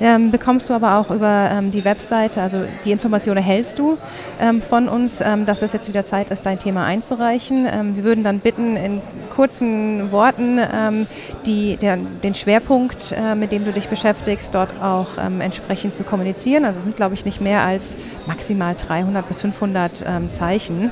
Ähm, 0.00 0.30
bekommst 0.30 0.70
du 0.70 0.74
aber 0.74 0.98
auch 0.98 1.10
über 1.10 1.50
ähm, 1.52 1.72
die 1.72 1.84
Webseite, 1.84 2.40
also 2.40 2.58
die 2.84 2.92
Information 2.92 3.36
erhältst 3.36 3.80
du 3.80 3.98
ähm, 4.40 4.62
von 4.62 4.88
uns, 4.88 5.18
dass 5.18 5.62
es 5.62 5.72
jetzt 5.72 5.88
wieder 5.88 6.04
Zeit 6.04 6.30
ist, 6.30 6.46
dein 6.46 6.60
Thema 6.60 6.84
einzureichen. 6.84 7.66
wir 7.96 8.04
würden 8.04 8.22
dann 8.22 8.38
bitten, 8.38 8.76
in 8.76 9.00
kurzen 9.38 10.10
Worten 10.10 10.58
ähm, 10.58 11.06
die, 11.46 11.76
der, 11.76 11.96
den 11.96 12.34
Schwerpunkt, 12.34 13.12
äh, 13.12 13.36
mit 13.36 13.52
dem 13.52 13.64
du 13.64 13.70
dich 13.70 13.86
beschäftigst, 13.86 14.52
dort 14.52 14.70
auch 14.82 15.06
ähm, 15.16 15.40
entsprechend 15.40 15.94
zu 15.94 16.02
kommunizieren. 16.02 16.64
Also 16.64 16.80
sind, 16.80 16.96
glaube 16.96 17.14
ich, 17.14 17.24
nicht 17.24 17.40
mehr 17.40 17.62
als 17.62 17.94
maximal 18.26 18.74
300 18.74 19.28
bis 19.28 19.40
500 19.42 20.04
ähm, 20.04 20.32
Zeichen. 20.32 20.90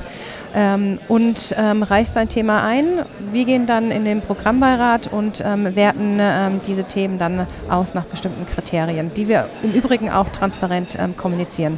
Ähm, 0.55 0.97
und 1.09 1.53
ähm, 1.57 1.83
reichst 1.83 2.15
dein 2.15 2.29
Thema 2.29 2.63
ein. 2.63 2.85
Wir 3.33 3.43
gehen 3.43 3.65
dann 3.65 3.91
in 3.91 4.05
den 4.05 4.21
Programmbeirat 4.21 5.07
und 5.11 5.43
werten 5.43 6.61
diese 6.65 6.85
Themen 6.85 7.19
dann 7.19 7.45
aus 7.69 7.93
nach 7.93 8.05
bestimmten 8.05 8.47
Kriterien, 8.47 9.11
die 9.13 9.27
wir 9.27 9.49
im 9.61 9.73
Übrigen 9.73 10.09
auch 10.09 10.29
transparent 10.29 10.97
kommunizieren. 11.17 11.77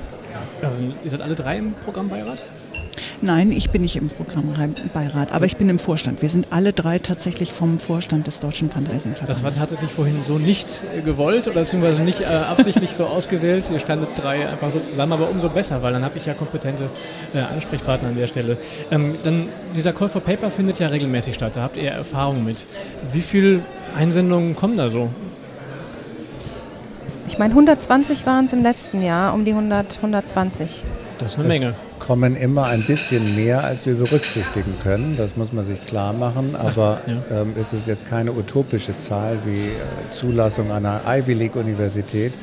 Ähm, 0.62 0.94
ihr 1.04 1.10
seid 1.10 1.22
alle 1.22 1.36
drei 1.36 1.58
im 1.58 1.74
Programmbeirat? 1.74 2.44
Nein, 3.22 3.52
ich 3.52 3.70
bin 3.70 3.82
nicht 3.82 3.96
im 3.96 4.10
Programmbeirat, 4.10 5.32
aber 5.32 5.46
ich 5.46 5.58
bin 5.58 5.70
im 5.70 5.80
Vorstand. 5.80 6.22
Wir 6.22 6.30
sind 6.30 6.48
alle 6.52 6.74
drei 6.74 7.00
tatsächlich 7.00 7.52
vom 7.52 7.80
Vorstand 7.80 8.28
des 8.28 8.40
Deutschen 8.40 8.70
Fundraising-Verbandes. 8.70 9.28
Das 9.28 9.44
war 9.44 9.54
tatsächlich 9.54 9.92
vorhin 9.92 10.24
so 10.24 10.38
nicht 10.38 10.82
äh, 10.98 11.02
gewollt 11.02 11.48
oder 11.48 11.62
beziehungsweise 11.62 12.02
nicht 12.02 12.22
äh, 12.22 12.26
absichtlich 12.26 12.92
so 12.92 13.06
ausgewählt. 13.06 13.66
Ihr 13.72 13.80
standet 13.80 14.10
drei 14.16 14.48
einfach 14.48 14.72
so 14.72 14.80
zusammen, 14.80 15.14
aber 15.14 15.30
umso 15.30 15.50
besser, 15.50 15.82
weil 15.82 15.94
dann 15.94 16.04
habe 16.04 16.18
ich 16.18 16.26
ja 16.26 16.34
kompetente 16.34 16.90
äh, 17.34 17.40
Ansprechpartner 17.40 18.10
an 18.10 18.16
der 18.16 18.28
Stelle. 18.28 18.58
Ähm, 18.92 19.16
dann 19.24 19.48
dieser 19.76 19.94
Call 19.94 20.10
for 20.10 20.22
Paper 20.22 20.52
findet 20.52 20.80
ja 20.80 20.88
regelmäßig 20.88 21.36
statt. 21.36 21.54
Da 21.56 21.62
habt 21.64 21.78
ihr 21.78 21.92
Erfahrung 21.92 22.44
mit. 22.44 22.66
Wie 23.14 23.22
viele 23.22 23.62
Einsendungen 23.98 24.56
kommen 24.56 24.78
da 24.78 24.90
so? 24.90 25.10
Ich 27.28 27.38
meine, 27.38 27.54
120 27.54 28.26
waren 28.26 28.46
es 28.46 28.54
im 28.54 28.64
letzten 28.64 29.02
Jahr, 29.02 29.34
um 29.34 29.46
die 29.46 29.52
100, 29.52 29.98
120. 29.98 30.84
Das 31.20 31.34
ist 31.34 31.40
eine 31.40 31.48
Menge. 31.48 31.76
Kommen 32.10 32.36
immer 32.36 32.66
ein 32.66 32.82
bisschen 32.82 33.36
mehr, 33.36 33.64
als 33.64 33.86
wir 33.86 33.94
berücksichtigen 33.94 34.74
können. 34.82 35.14
Das 35.16 35.38
muss 35.38 35.54
man 35.54 35.64
sich 35.64 35.86
klar 35.86 36.12
machen. 36.12 36.56
Aber 36.56 37.02
ja. 37.06 37.42
ähm, 37.42 37.54
es 37.56 37.72
ist 37.72 37.88
jetzt 37.88 38.10
keine 38.10 38.32
utopische 38.32 38.98
Zahl 38.98 39.38
wie 39.46 39.68
äh, 39.68 40.10
Zulassung 40.10 40.72
einer 40.72 41.02
Ivy 41.06 41.34
League 41.34 41.56
Universität, 41.56 42.34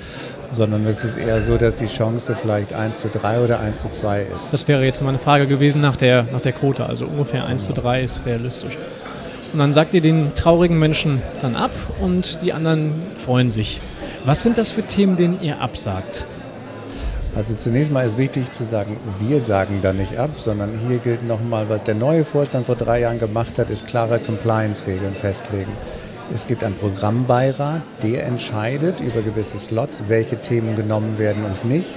sondern 0.53 0.87
es 0.87 1.03
ist 1.03 1.17
eher 1.17 1.43
so, 1.43 1.57
dass 1.57 1.75
die 1.75 1.89
Chance 1.89 2.37
vielleicht 2.41 2.75
1 2.75 3.01
zu 3.01 3.09
3 3.09 3.41
oder 3.41 3.59
1 3.59 3.83
zu 3.83 3.89
2 3.89 4.23
ist. 4.37 4.53
Das 4.53 4.69
wäre 4.69 4.85
jetzt 4.85 5.03
meine 5.03 5.19
Frage 5.19 5.49
gewesen 5.49 5.81
nach 5.81 5.97
der, 5.97 6.29
nach 6.33 6.43
der 6.43 6.53
Quote. 6.53 6.87
Also 6.87 7.07
ungefähr 7.07 7.45
1 7.45 7.67
zu 7.67 7.73
3 7.73 8.05
ist 8.05 8.25
realistisch. 8.25 8.79
Und 9.53 9.59
dann 9.59 9.73
sagt 9.73 9.95
ihr 9.95 10.01
den 10.01 10.33
traurigen 10.37 10.79
Menschen 10.79 11.21
dann 11.43 11.57
ab 11.57 11.73
und 12.01 12.41
die 12.41 12.53
anderen 12.53 12.93
freuen 13.17 13.51
sich. 13.51 13.81
Was 14.25 14.45
sind 14.45 14.59
das 14.59 14.71
für 14.71 14.85
Themen, 14.85 15.17
denen 15.17 15.43
ihr 15.43 15.61
absagt? 15.61 16.25
Also 17.37 17.53
zunächst 17.53 17.93
mal 17.93 18.07
ist 18.07 18.17
wichtig 18.17 18.51
zu 18.53 18.65
sagen, 18.65 18.97
wir 19.19 19.43
sagen 19.43 19.81
da 19.83 19.93
nicht 19.93 20.17
ab, 20.17 20.31
sondern 20.37 20.71
hier 20.89 20.97
gilt 20.97 21.23
nochmal, 21.29 21.69
was 21.69 21.85
der 21.85 21.95
neue 21.95 22.25
Vorstand 22.25 22.65
vor 22.65 22.77
drei 22.77 23.01
Jahren 23.01 23.19
gemacht 23.19 23.59
hat, 23.59 23.69
ist 23.69 23.87
klare 23.87 24.19
Compliance-Regeln 24.19 25.15
festlegen. 25.15 25.71
Es 26.35 26.47
gibt 26.47 26.65
einen 26.65 26.77
Programmbeirat, 26.77 27.83
der 28.03 28.25
entscheidet 28.25 29.01
über 29.01 29.21
gewisse 29.21 29.59
Slots, 29.59 30.05
welche 30.09 30.41
Themen 30.41 30.77
genommen 30.77 31.19
werden 31.19 31.45
und 31.45 31.67
nicht. 31.67 31.91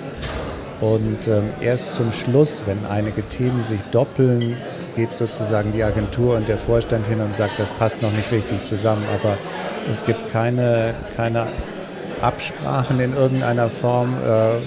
Und 0.81 1.29
ähm, 1.29 1.43
erst 1.61 1.95
zum 1.95 2.11
Schluss, 2.11 2.63
wenn 2.65 2.85
einige 2.85 3.23
Themen 3.23 3.63
sich 3.63 3.79
doppeln, 3.91 4.57
geht 4.97 5.13
sozusagen 5.13 5.71
die 5.71 5.85
Agentur 5.85 6.35
und 6.35 6.49
der 6.49 6.57
Vorstand 6.57 7.07
hin 7.07 7.21
und 7.21 7.33
sagt, 7.33 7.57
das 7.57 7.69
passt 7.69 8.01
noch 8.01 8.11
nicht 8.11 8.29
richtig 8.33 8.63
zusammen. 8.63 9.05
Aber 9.15 9.37
es 9.89 10.05
gibt 10.05 10.29
keine, 10.31 10.93
keine 11.15 11.47
Absprachen 12.21 12.99
in 12.99 13.13
irgendeiner 13.15 13.69
Form. 13.69 14.13
Äh, 14.21 14.57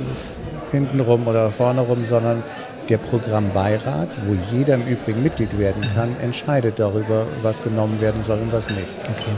hintenrum 0.73 1.27
oder 1.27 1.51
vorne 1.51 1.83
rum, 1.83 2.05
sondern 2.07 2.43
der 2.89 2.99
Programmbeirat, 2.99 4.09
wo 4.27 4.37
jeder 4.55 4.75
im 4.75 4.87
Übrigen 4.87 5.23
Mitglied 5.23 5.59
werden 5.59 5.83
kann, 5.95 6.17
entscheidet 6.21 6.79
darüber, 6.79 7.27
was 7.43 7.63
genommen 7.63 8.01
werden 8.01 8.23
soll 8.23 8.39
und 8.39 8.53
was 8.53 8.69
nicht. 8.71 8.95
Okay. 9.05 9.31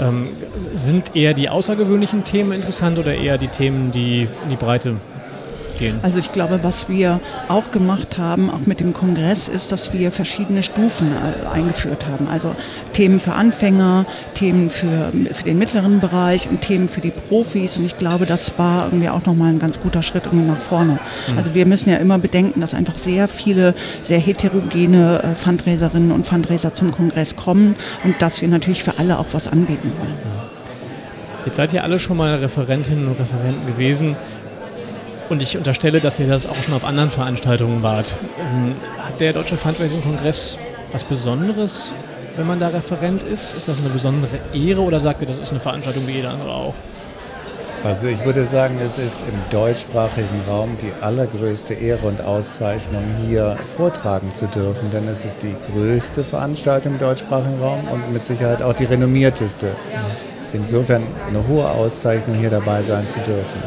Ähm, 0.00 0.28
sind 0.74 1.16
eher 1.16 1.34
die 1.34 1.48
außergewöhnlichen 1.48 2.24
Themen 2.24 2.52
interessant 2.52 2.98
oder 2.98 3.14
eher 3.14 3.36
die 3.36 3.48
Themen, 3.48 3.90
die 3.90 4.28
in 4.44 4.50
die 4.50 4.56
Breite 4.56 4.96
gehen. 5.78 5.98
Also 6.02 6.18
ich 6.18 6.32
glaube, 6.32 6.60
was 6.62 6.88
wir 6.88 7.20
auch 7.48 7.70
gemacht 7.70 8.18
haben, 8.18 8.50
auch 8.50 8.66
mit 8.66 8.80
dem 8.80 8.94
Kongress, 8.94 9.48
ist, 9.48 9.72
dass 9.72 9.92
wir 9.92 10.10
verschiedene 10.10 10.62
Stufen 10.62 11.12
äh, 11.12 11.54
eingeführt 11.54 12.06
haben. 12.06 12.28
Also 12.28 12.54
Themen 12.92 13.20
für 13.20 13.32
Anfänger, 13.32 14.06
Themen 14.34 14.70
für, 14.70 15.10
für 15.32 15.44
den 15.44 15.58
mittleren 15.58 16.00
Bereich 16.00 16.48
und 16.48 16.60
Themen 16.60 16.88
für 16.88 17.00
die 17.00 17.10
Profis. 17.10 17.76
Und 17.76 17.84
ich 17.84 17.98
glaube, 17.98 18.26
das 18.26 18.58
war 18.58 18.86
irgendwie 18.86 19.08
auch 19.08 19.26
nochmal 19.26 19.50
ein 19.50 19.58
ganz 19.58 19.80
guter 19.80 20.02
Schritt 20.02 20.26
irgendwie 20.26 20.50
nach 20.50 20.60
vorne. 20.60 20.98
Mhm. 21.28 21.38
Also 21.38 21.54
wir 21.54 21.66
müssen 21.66 21.90
ja 21.90 21.96
immer 21.96 22.18
bedenken, 22.18 22.60
dass 22.60 22.74
einfach 22.74 22.98
sehr 22.98 23.28
viele 23.28 23.74
sehr 24.02 24.18
heterogene 24.18 25.22
äh, 25.22 25.34
Fundraiserinnen 25.34 26.12
und 26.12 26.26
Fundraiser 26.26 26.74
zum 26.74 26.92
Kongress 26.92 27.36
kommen 27.36 27.74
und 28.04 28.20
dass 28.20 28.40
wir 28.40 28.48
natürlich 28.48 28.84
für 28.84 28.98
alle 28.98 29.18
auch 29.18 29.26
was 29.32 29.48
anbieten 29.48 29.92
wollen. 29.98 30.14
Jetzt 31.44 31.56
seid 31.56 31.72
ihr 31.74 31.84
alle 31.84 31.98
schon 31.98 32.16
mal 32.16 32.34
Referentinnen 32.36 33.06
und 33.06 33.20
Referenten 33.20 33.66
gewesen. 33.66 34.16
Und 35.28 35.42
ich 35.42 35.56
unterstelle, 35.56 36.00
dass 36.00 36.20
ihr 36.20 36.26
das 36.26 36.46
auch 36.46 36.56
schon 36.56 36.74
auf 36.74 36.84
anderen 36.84 37.10
Veranstaltungen 37.10 37.82
wart. 37.82 38.14
Ähm, 38.38 38.74
hat 38.98 39.20
der 39.20 39.32
Deutsche 39.32 39.56
Fundraising-Kongress 39.56 40.58
was 40.92 41.04
Besonderes, 41.04 41.92
wenn 42.36 42.46
man 42.46 42.60
da 42.60 42.68
Referent 42.68 43.22
ist? 43.22 43.56
Ist 43.56 43.68
das 43.68 43.80
eine 43.80 43.88
besondere 43.88 44.38
Ehre 44.52 44.80
oder 44.80 45.00
sagt 45.00 45.22
ihr, 45.22 45.28
das 45.28 45.38
ist 45.38 45.50
eine 45.50 45.60
Veranstaltung 45.60 46.06
wie 46.06 46.12
jede 46.12 46.28
andere 46.28 46.50
auch? 46.50 46.74
Also 47.84 48.06
ich 48.06 48.24
würde 48.24 48.46
sagen, 48.46 48.78
es 48.82 48.96
ist 48.96 49.24
im 49.28 49.34
deutschsprachigen 49.50 50.40
Raum 50.48 50.70
die 50.80 50.90
allergrößte 51.04 51.74
Ehre 51.74 52.06
und 52.06 52.22
Auszeichnung, 52.22 53.04
hier 53.26 53.58
vortragen 53.76 54.32
zu 54.34 54.46
dürfen, 54.46 54.90
denn 54.90 55.06
es 55.06 55.26
ist 55.26 55.42
die 55.42 55.54
größte 55.70 56.24
Veranstaltung 56.24 56.94
im 56.94 56.98
deutschsprachigen 56.98 57.60
Raum 57.60 57.80
und 57.92 58.10
mit 58.10 58.24
Sicherheit 58.24 58.62
auch 58.62 58.72
die 58.72 58.86
renommierteste. 58.86 59.68
Insofern 60.54 61.02
eine 61.28 61.46
hohe 61.46 61.68
Auszeichnung, 61.68 62.36
hier 62.36 62.50
dabei 62.50 62.82
sein 62.82 63.06
zu 63.06 63.18
dürfen. 63.18 63.62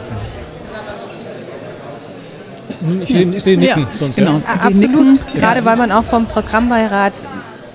Hm, 2.81 3.01
ich 3.01 3.09
sehe, 3.09 3.23
ich 3.23 3.43
sehe 3.43 3.57
Nicken 3.57 3.83
Ja, 3.83 3.87
sonst. 3.97 4.15
genau. 4.17 4.33
Ja? 4.45 4.53
Absolut, 4.61 4.79
nicken. 4.79 5.19
gerade 5.35 5.63
weil 5.65 5.77
man 5.77 5.91
auch 5.91 6.03
vom 6.03 6.25
Programmbeirat 6.25 7.13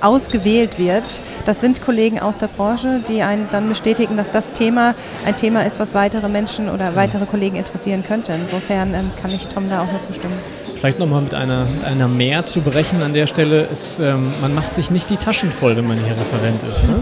ausgewählt 0.01 0.79
wird. 0.79 1.05
Das 1.47 1.61
sind 1.61 1.81
Kollegen 1.85 2.19
aus 2.21 2.39
der 2.39 2.49
Branche, 2.49 3.01
die 3.09 3.23
einen 3.23 3.49
dann 3.53 3.69
bestätigen, 3.69 4.17
dass 4.17 4.31
das 4.33 4.53
Thema 4.53 4.95
ein 5.27 5.37
Thema 5.37 5.63
ist, 5.65 5.79
was 5.79 5.95
weitere 5.95 6.29
Menschen 6.29 6.69
oder 6.69 6.97
weitere 6.97 7.25
Kollegen 7.25 7.57
interessieren 7.57 8.03
könnte. 8.07 8.33
Insofern 8.33 8.95
ähm, 8.95 9.11
kann 9.21 9.31
ich 9.31 9.47
Tom 9.49 9.71
da 9.71 9.83
auch 9.83 9.91
nur 9.93 10.03
zustimmen. 10.03 10.35
Vielleicht 10.77 10.99
nochmal 10.99 11.23
mit 11.23 11.35
einer, 11.35 11.65
mit 11.67 11.85
einer 11.85 12.09
mehr 12.09 12.45
zu 12.45 12.61
brechen 12.61 13.01
an 13.05 13.13
der 13.15 13.29
Stelle. 13.29 13.63
Ist, 13.63 14.01
ähm, 14.01 14.33
man 14.41 14.53
macht 14.53 14.75
sich 14.75 14.91
nicht 14.91 15.09
die 15.09 15.17
Taschen 15.17 15.53
voll, 15.53 15.77
wenn 15.77 15.87
man 15.87 15.97
hier 15.97 16.17
Referent 16.19 16.61
ist. 16.65 16.83
Ne? 16.83 16.97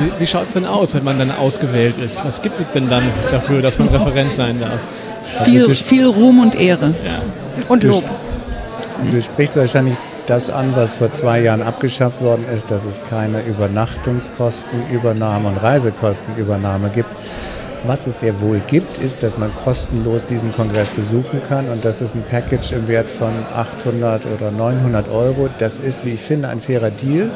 Wie, 0.00 0.20
wie 0.20 0.26
schaut 0.26 0.48
es 0.48 0.52
denn 0.52 0.66
aus, 0.66 0.94
wenn 0.94 1.04
man 1.04 1.18
dann 1.18 1.30
ausgewählt 1.30 1.96
ist? 1.96 2.22
Was 2.26 2.42
gibt 2.42 2.60
es 2.60 2.66
denn 2.74 2.90
dann 2.90 3.02
dafür, 3.30 3.62
dass 3.62 3.78
man 3.78 3.88
Referent 3.88 4.34
sein 4.34 4.60
darf? 4.60 4.78
Viel, 5.44 5.74
viel 5.74 6.06
Ruhm 6.06 6.40
und 6.40 6.54
Ehre. 6.54 6.94
Und 7.68 7.84
Du, 7.84 7.88
Lob. 7.88 8.04
du 9.10 9.20
sprichst 9.20 9.56
wahrscheinlich 9.56 9.96
das 10.26 10.50
an, 10.50 10.72
was 10.76 10.94
vor 10.94 11.10
zwei 11.10 11.40
Jahren 11.40 11.62
abgeschafft 11.62 12.22
worden 12.22 12.44
ist, 12.54 12.70
dass 12.70 12.84
es 12.84 13.00
keine 13.08 13.40
Übernachtungskostenübernahme 13.42 15.48
und 15.48 15.56
Reisekostenübernahme 15.56 16.90
gibt. 16.90 17.08
Was 17.84 18.06
es 18.06 18.20
sehr 18.20 18.38
wohl 18.42 18.60
gibt, 18.66 18.98
ist, 18.98 19.22
dass 19.22 19.38
man 19.38 19.50
kostenlos 19.64 20.26
diesen 20.26 20.52
Kongress 20.52 20.90
besuchen 20.90 21.40
kann 21.48 21.68
und 21.70 21.82
das 21.84 22.02
ist 22.02 22.14
ein 22.14 22.22
Package 22.30 22.72
im 22.72 22.88
Wert 22.88 23.08
von 23.08 23.30
800 23.56 24.22
oder 24.26 24.50
900 24.50 25.08
Euro. 25.10 25.48
Das 25.58 25.78
ist, 25.78 26.04
wie 26.04 26.10
ich 26.10 26.20
finde, 26.20 26.48
ein 26.48 26.60
fairer 26.60 26.90
Deal. 26.90 27.30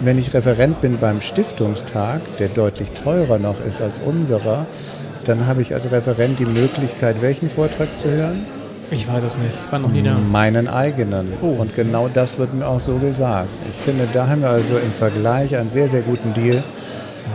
Wenn 0.00 0.18
ich 0.18 0.34
Referent 0.34 0.82
bin 0.82 0.98
beim 0.98 1.22
Stiftungstag, 1.22 2.20
der 2.38 2.48
deutlich 2.48 2.90
teurer 2.90 3.38
noch 3.38 3.64
ist 3.66 3.80
als 3.80 4.00
unserer, 4.00 4.66
dann 5.24 5.46
habe 5.46 5.62
ich 5.62 5.74
als 5.74 5.90
Referent 5.90 6.38
die 6.38 6.46
Möglichkeit, 6.46 7.22
welchen 7.22 7.48
Vortrag 7.48 7.88
zu 7.96 8.10
hören? 8.10 8.44
Ich 8.90 9.08
weiß 9.08 9.24
es 9.24 9.38
nicht. 9.38 9.54
Ich 9.66 9.72
war 9.72 9.78
noch 9.78 9.90
nie 9.90 10.02
da. 10.02 10.14
Meinen 10.14 10.68
eigenen. 10.68 11.32
Oh. 11.40 11.56
Und 11.58 11.74
genau 11.74 12.08
das 12.12 12.38
wird 12.38 12.52
mir 12.52 12.66
auch 12.66 12.80
so 12.80 12.98
gesagt. 12.98 13.48
Ich 13.70 13.76
finde, 13.76 14.06
da 14.12 14.28
haben 14.28 14.42
wir 14.42 14.50
also 14.50 14.76
im 14.76 14.90
Vergleich 14.90 15.56
einen 15.56 15.70
sehr, 15.70 15.88
sehr 15.88 16.02
guten 16.02 16.34
Deal. 16.34 16.62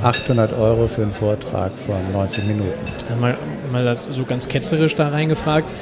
800 0.04 0.58
Euro 0.60 0.88
für 0.88 1.02
einen 1.02 1.12
Vortrag 1.12 1.72
von 1.76 1.96
90 2.14 2.46
Minuten. 2.46 2.74
Mal, 3.20 3.36
mal 3.72 3.98
so 4.12 4.24
ganz 4.24 4.48
ketzerisch 4.48 4.96
da 4.96 5.08
reingefragt. 5.08 5.74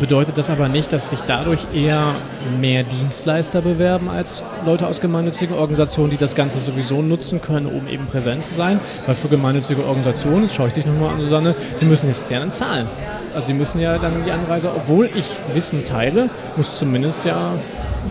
Bedeutet 0.00 0.38
das 0.38 0.48
aber 0.50 0.68
nicht, 0.68 0.92
dass 0.92 1.10
sich 1.10 1.20
dadurch 1.26 1.66
eher 1.74 2.14
mehr 2.60 2.84
Dienstleister 2.84 3.62
bewerben 3.62 4.08
als 4.08 4.42
Leute 4.64 4.86
aus 4.86 5.00
gemeinnützigen 5.00 5.56
Organisationen, 5.56 6.10
die 6.10 6.16
das 6.16 6.36
Ganze 6.36 6.60
sowieso 6.60 7.02
nutzen 7.02 7.42
können, 7.42 7.66
um 7.66 7.88
eben 7.88 8.06
präsent 8.06 8.44
zu 8.44 8.54
sein? 8.54 8.78
Weil 9.06 9.14
für 9.16 9.28
gemeinnützige 9.28 9.84
Organisationen, 9.84 10.44
das 10.44 10.54
schaue 10.54 10.68
ich 10.68 10.74
dich 10.74 10.86
nochmal 10.86 11.14
an, 11.14 11.20
Susanne, 11.20 11.54
die 11.80 11.86
müssen 11.86 12.06
jetzt 12.06 12.30
ja 12.30 12.38
dann 12.38 12.52
zahlen. 12.52 12.86
Also 13.34 13.48
die 13.48 13.54
müssen 13.54 13.80
ja 13.80 13.98
dann 13.98 14.24
die 14.24 14.30
Anreise, 14.30 14.70
obwohl 14.74 15.10
ich 15.14 15.36
Wissen 15.54 15.84
teile, 15.84 16.30
muss 16.56 16.78
zumindest 16.78 17.24
ja 17.24 17.52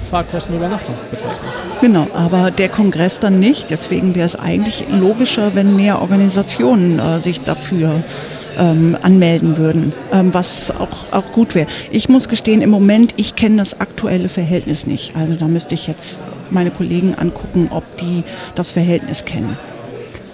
Fahrkosten 0.09 0.55
Übernachtung 0.55 0.95
bezahlen. 1.09 1.35
Genau, 1.81 2.07
aber 2.13 2.51
der 2.51 2.69
Kongress 2.69 3.19
dann 3.19 3.39
nicht. 3.39 3.71
Deswegen 3.71 4.13
wäre 4.15 4.25
es 4.25 4.35
eigentlich 4.35 4.87
logischer, 4.89 5.55
wenn 5.55 5.75
mehr 5.75 6.01
Organisationen 6.01 6.99
äh, 6.99 7.19
sich 7.19 7.41
dafür 7.41 8.03
ähm, 8.57 8.97
anmelden 9.01 9.57
würden, 9.57 9.93
ähm, 10.11 10.33
was 10.33 10.71
auch, 10.71 11.11
auch 11.11 11.31
gut 11.31 11.55
wäre. 11.55 11.67
Ich 11.91 12.09
muss 12.09 12.29
gestehen, 12.29 12.61
im 12.61 12.69
Moment, 12.69 13.13
ich 13.17 13.35
kenne 13.35 13.57
das 13.57 13.79
aktuelle 13.79 14.29
Verhältnis 14.29 14.87
nicht. 14.87 15.15
Also 15.15 15.35
da 15.35 15.47
müsste 15.47 15.75
ich 15.75 15.87
jetzt 15.87 16.21
meine 16.49 16.71
Kollegen 16.71 17.15
angucken, 17.15 17.69
ob 17.71 17.83
die 17.97 18.23
das 18.55 18.71
Verhältnis 18.71 19.25
kennen. 19.25 19.57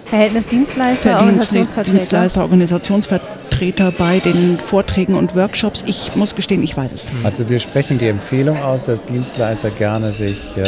Verhältnis 0.05 0.47
Dienstleister, 0.47 1.19
Organisationsvertreter. 1.19 1.97
Dienstleister, 1.97 2.41
Organisationsvertreter 2.43 3.91
bei 3.97 4.19
den 4.19 4.59
Vorträgen 4.59 5.15
und 5.15 5.35
Workshops. 5.35 5.83
Ich 5.87 6.15
muss 6.15 6.35
gestehen, 6.35 6.61
ich 6.61 6.77
weiß 6.77 6.91
es 6.93 7.11
nicht. 7.11 7.25
Also 7.25 7.49
wir 7.49 7.57
sprechen 7.57 7.97
die 7.97 8.07
Empfehlung 8.07 8.61
aus, 8.61 8.85
dass 8.85 9.03
Dienstleister 9.05 9.71
gerne 9.71 10.11
sich 10.11 10.39
ähm, 10.57 10.63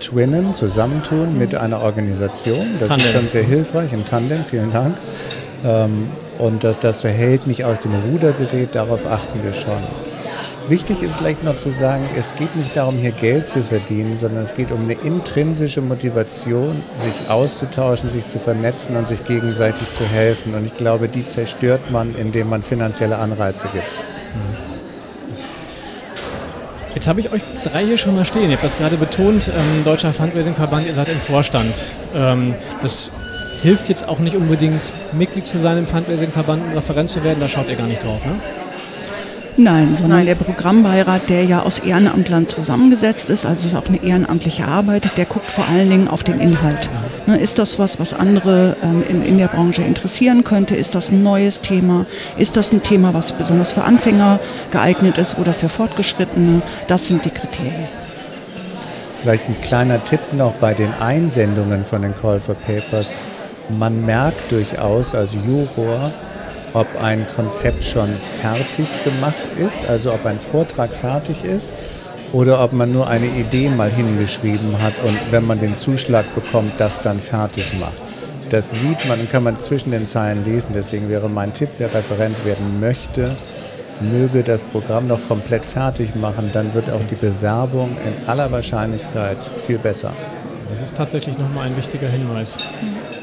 twinnen, 0.00 0.54
zusammentun 0.54 1.36
mit 1.36 1.54
einer 1.54 1.80
Organisation. 1.80 2.66
Das 2.78 2.88
Tandem. 2.88 3.06
ist 3.06 3.12
schon 3.14 3.28
sehr 3.28 3.42
hilfreich, 3.42 3.92
im 3.92 4.04
Tandem, 4.04 4.44
vielen 4.44 4.70
Dank. 4.70 4.96
Ähm, 5.64 6.08
und 6.38 6.64
dass 6.64 6.78
das 6.78 7.00
Verhältnis 7.00 7.46
nicht 7.46 7.64
aus 7.64 7.80
dem 7.80 7.92
Ruder 7.94 8.32
gerät, 8.32 8.74
darauf 8.74 9.06
achten 9.06 9.42
wir 9.42 9.52
schon. 9.52 9.82
Wichtig 10.68 11.02
ist 11.02 11.18
vielleicht 11.18 11.44
noch 11.44 11.56
zu 11.58 11.70
sagen, 11.70 12.08
es 12.18 12.34
geht 12.34 12.54
nicht 12.56 12.76
darum, 12.76 12.96
hier 12.96 13.12
Geld 13.12 13.46
zu 13.46 13.62
verdienen, 13.62 14.18
sondern 14.18 14.42
es 14.42 14.54
geht 14.54 14.72
um 14.72 14.82
eine 14.82 14.94
intrinsische 14.94 15.80
Motivation, 15.80 16.74
sich 16.96 17.30
auszutauschen, 17.30 18.10
sich 18.10 18.26
zu 18.26 18.40
vernetzen 18.40 18.96
und 18.96 19.06
sich 19.06 19.22
gegenseitig 19.22 19.88
zu 19.90 20.04
helfen. 20.04 20.56
Und 20.56 20.66
ich 20.66 20.74
glaube, 20.74 21.06
die 21.06 21.24
zerstört 21.24 21.92
man, 21.92 22.16
indem 22.16 22.48
man 22.48 22.64
finanzielle 22.64 23.16
Anreize 23.18 23.68
gibt. 23.72 23.84
Jetzt 26.96 27.06
habe 27.06 27.20
ich 27.20 27.30
euch 27.30 27.42
drei 27.62 27.84
hier 27.84 27.98
schon 27.98 28.16
mal 28.16 28.24
stehen. 28.24 28.50
Ihr 28.50 28.56
habt 28.56 28.64
das 28.64 28.78
gerade 28.78 28.96
betont, 28.96 29.48
ähm, 29.48 29.84
Deutscher 29.84 30.12
Fundraising-Verband, 30.12 30.86
ihr 30.86 30.94
seid 30.94 31.10
im 31.10 31.20
Vorstand. 31.20 31.92
Ähm, 32.14 32.54
das 32.82 33.10
hilft 33.66 33.88
jetzt 33.88 34.08
auch 34.08 34.20
nicht 34.20 34.36
unbedingt, 34.36 34.80
Mitglied 35.12 35.44
zu 35.44 35.58
sein 35.58 35.76
im 35.76 35.88
Fundraising-Verband, 35.88 36.62
um 36.62 36.72
Referent 36.74 37.10
zu 37.10 37.24
werden, 37.24 37.38
da 37.40 37.48
schaut 37.48 37.68
ihr 37.68 37.74
gar 37.74 37.88
nicht 37.88 38.04
drauf, 38.04 38.24
ne? 38.24 38.34
Nein, 39.56 39.92
sondern 39.92 40.18
Nein. 40.18 40.26
der 40.26 40.34
Programmbeirat, 40.36 41.28
der 41.28 41.44
ja 41.44 41.62
aus 41.62 41.80
Ehrenamtlern 41.80 42.46
zusammengesetzt 42.46 43.28
ist, 43.28 43.44
also 43.44 43.58
es 43.60 43.72
ist 43.72 43.74
auch 43.74 43.88
eine 43.88 44.00
ehrenamtliche 44.00 44.68
Arbeit, 44.68 45.16
der 45.16 45.24
guckt 45.24 45.46
vor 45.46 45.64
allen 45.66 45.90
Dingen 45.90 46.06
auf 46.06 46.22
den 46.22 46.38
Inhalt. 46.38 46.88
Ne, 47.26 47.38
Ist 47.38 47.58
das 47.58 47.76
was, 47.80 47.98
was 47.98 48.14
andere 48.14 48.76
ähm, 48.84 49.02
in, 49.08 49.24
in 49.24 49.38
der 49.38 49.48
Branche 49.48 49.82
interessieren 49.82 50.44
könnte? 50.44 50.76
Ist 50.76 50.94
das 50.94 51.10
ein 51.10 51.24
neues 51.24 51.60
Thema? 51.60 52.06
Ist 52.36 52.56
das 52.56 52.70
ein 52.70 52.84
Thema, 52.84 53.14
was 53.14 53.32
besonders 53.32 53.72
für 53.72 53.82
Anfänger 53.82 54.38
geeignet 54.70 55.18
ist 55.18 55.38
oder 55.38 55.54
für 55.54 55.68
Fortgeschrittene? 55.70 56.62
Das 56.86 57.08
sind 57.08 57.24
die 57.24 57.30
Kriterien. 57.30 57.88
Vielleicht 59.20 59.48
ein 59.48 59.60
kleiner 59.60 60.04
Tipp 60.04 60.20
noch 60.34 60.52
bei 60.52 60.72
den 60.72 60.92
Einsendungen 61.00 61.84
von 61.84 62.02
den 62.02 62.14
Call 62.14 62.38
for 62.38 62.54
Papers. 62.54 63.12
Man 63.68 64.06
merkt 64.06 64.52
durchaus 64.52 65.14
als 65.14 65.30
Juror, 65.34 66.12
ob 66.72 66.86
ein 67.02 67.26
Konzept 67.34 67.84
schon 67.84 68.08
fertig 68.16 68.86
gemacht 69.04 69.34
ist, 69.58 69.88
also 69.88 70.12
ob 70.12 70.24
ein 70.26 70.38
Vortrag 70.38 70.90
fertig 70.90 71.44
ist 71.44 71.74
oder 72.32 72.62
ob 72.62 72.72
man 72.72 72.92
nur 72.92 73.08
eine 73.08 73.26
Idee 73.26 73.68
mal 73.70 73.90
hingeschrieben 73.90 74.80
hat 74.82 74.92
und 75.04 75.18
wenn 75.30 75.46
man 75.46 75.58
den 75.58 75.74
Zuschlag 75.74 76.24
bekommt, 76.34 76.72
das 76.78 77.00
dann 77.00 77.18
fertig 77.18 77.72
macht. 77.80 77.94
Das 78.50 78.70
sieht 78.70 79.08
man 79.08 79.28
kann 79.28 79.42
man 79.42 79.58
zwischen 79.58 79.90
den 79.90 80.06
Zeilen 80.06 80.44
lesen. 80.44 80.70
Deswegen 80.72 81.08
wäre 81.08 81.28
mein 81.28 81.52
Tipp, 81.52 81.70
wer 81.78 81.92
Referent 81.92 82.36
werden 82.44 82.78
möchte, 82.78 83.28
möge 84.00 84.44
das 84.44 84.62
Programm 84.62 85.08
noch 85.08 85.18
komplett 85.26 85.64
fertig 85.64 86.14
machen. 86.14 86.50
Dann 86.52 86.72
wird 86.72 86.90
auch 86.90 87.02
die 87.10 87.16
Bewerbung 87.16 87.96
in 88.06 88.28
aller 88.28 88.52
Wahrscheinlichkeit 88.52 89.38
viel 89.66 89.78
besser. 89.78 90.12
Das 90.70 90.80
ist 90.80 90.96
tatsächlich 90.96 91.38
nochmal 91.38 91.66
ein 91.66 91.76
wichtiger 91.76 92.08
Hinweis. 92.08 92.56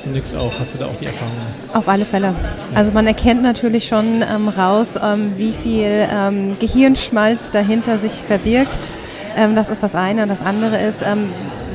Nix 0.05 0.35
auch, 0.35 0.51
hast 0.59 0.73
du 0.73 0.79
da 0.79 0.87
auch 0.87 0.95
die 0.95 1.05
Erfahrung? 1.05 1.33
Auf 1.73 1.87
alle 1.87 2.05
Fälle. 2.05 2.35
Also 2.75 2.91
man 2.91 3.07
erkennt 3.07 3.41
natürlich 3.41 3.87
schon 3.87 4.21
ähm, 4.21 4.49
raus, 4.49 4.95
ähm, 5.01 5.33
wie 5.37 5.53
viel 5.53 6.07
ähm, 6.11 6.57
Gehirnschmalz 6.59 7.51
dahinter 7.51 7.97
sich 7.97 8.11
verbirgt. 8.11 8.91
Ähm, 9.37 9.55
das 9.55 9.69
ist 9.69 9.81
das 9.81 9.95
eine. 9.95 10.23
Und 10.23 10.29
das 10.29 10.41
andere 10.41 10.77
ist, 10.81 11.03
ähm, 11.03 11.29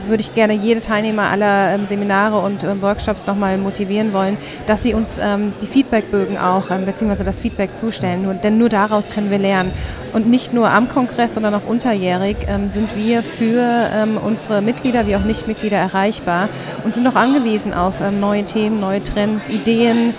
würde 0.09 0.21
ich 0.21 0.35
gerne 0.35 0.55
jede 0.55 0.81
Teilnehmer 0.81 1.25
aller 1.25 1.75
ähm, 1.75 1.87
Seminare 1.87 2.39
und 2.39 2.65
ähm, 2.65 2.83
Workshops 2.83 3.27
nochmal 3.27 3.59
motivieren 3.59 4.13
wollen, 4.13 4.37
dass 4.67 4.83
sie 4.83 4.95
uns 4.95 5.19
ähm, 5.19 5.53
die 5.63 5.67
Feedbackbögen 5.67 6.39
auch, 6.39 6.71
ähm, 6.71 6.85
beziehungsweise 6.85 7.25
das 7.25 7.41
Feedback 7.41 7.75
zustellen. 7.75 8.23
Nur, 8.23 8.35
denn 8.35 8.59
nur 8.59 8.69
daraus 8.69 9.11
können 9.11 9.31
wir 9.31 9.39
lernen. 9.39 9.73
Und 10.13 10.29
nicht 10.29 10.53
nur 10.53 10.71
am 10.71 10.89
Kongress, 10.89 11.35
sondern 11.35 11.55
auch 11.55 11.67
unterjährig 11.67 12.37
ähm, 12.49 12.71
sind 12.71 12.89
wir 12.97 13.23
für 13.23 13.91
ähm, 13.95 14.19
unsere 14.23 14.63
Mitglieder 14.63 15.07
wie 15.07 15.17
auch 15.17 15.25
Nichtmitglieder 15.25 15.77
erreichbar 15.77 16.49
und 16.85 16.95
sind 16.95 17.07
auch 17.07 17.15
angewiesen 17.15 17.75
auf 17.75 18.01
neue 18.11 18.45
Themen, 18.45 18.81
neue 18.81 19.03
Trends, 19.03 19.51
Ideen 19.51 20.15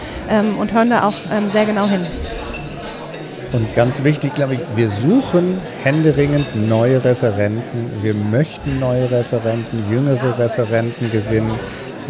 und 0.60 0.74
hören 0.74 0.90
da 0.90 1.08
auch 1.08 1.16
sehr 1.52 1.66
genau 1.66 1.88
hin. 1.88 2.06
Und 3.52 3.74
ganz 3.76 4.04
wichtig, 4.04 4.36
glaube 4.36 4.54
ich, 4.54 4.60
wir 4.76 4.90
suchen 4.90 5.58
händeringend 5.84 6.46
neue 6.68 7.04
Referenten. 7.04 7.90
Wir 8.02 8.14
möchten 8.14 8.80
neue 8.80 9.10
Referenten, 9.10 9.84
jüngere 9.90 10.38
Referenten 10.38 11.10
gewinnen. 11.12 11.52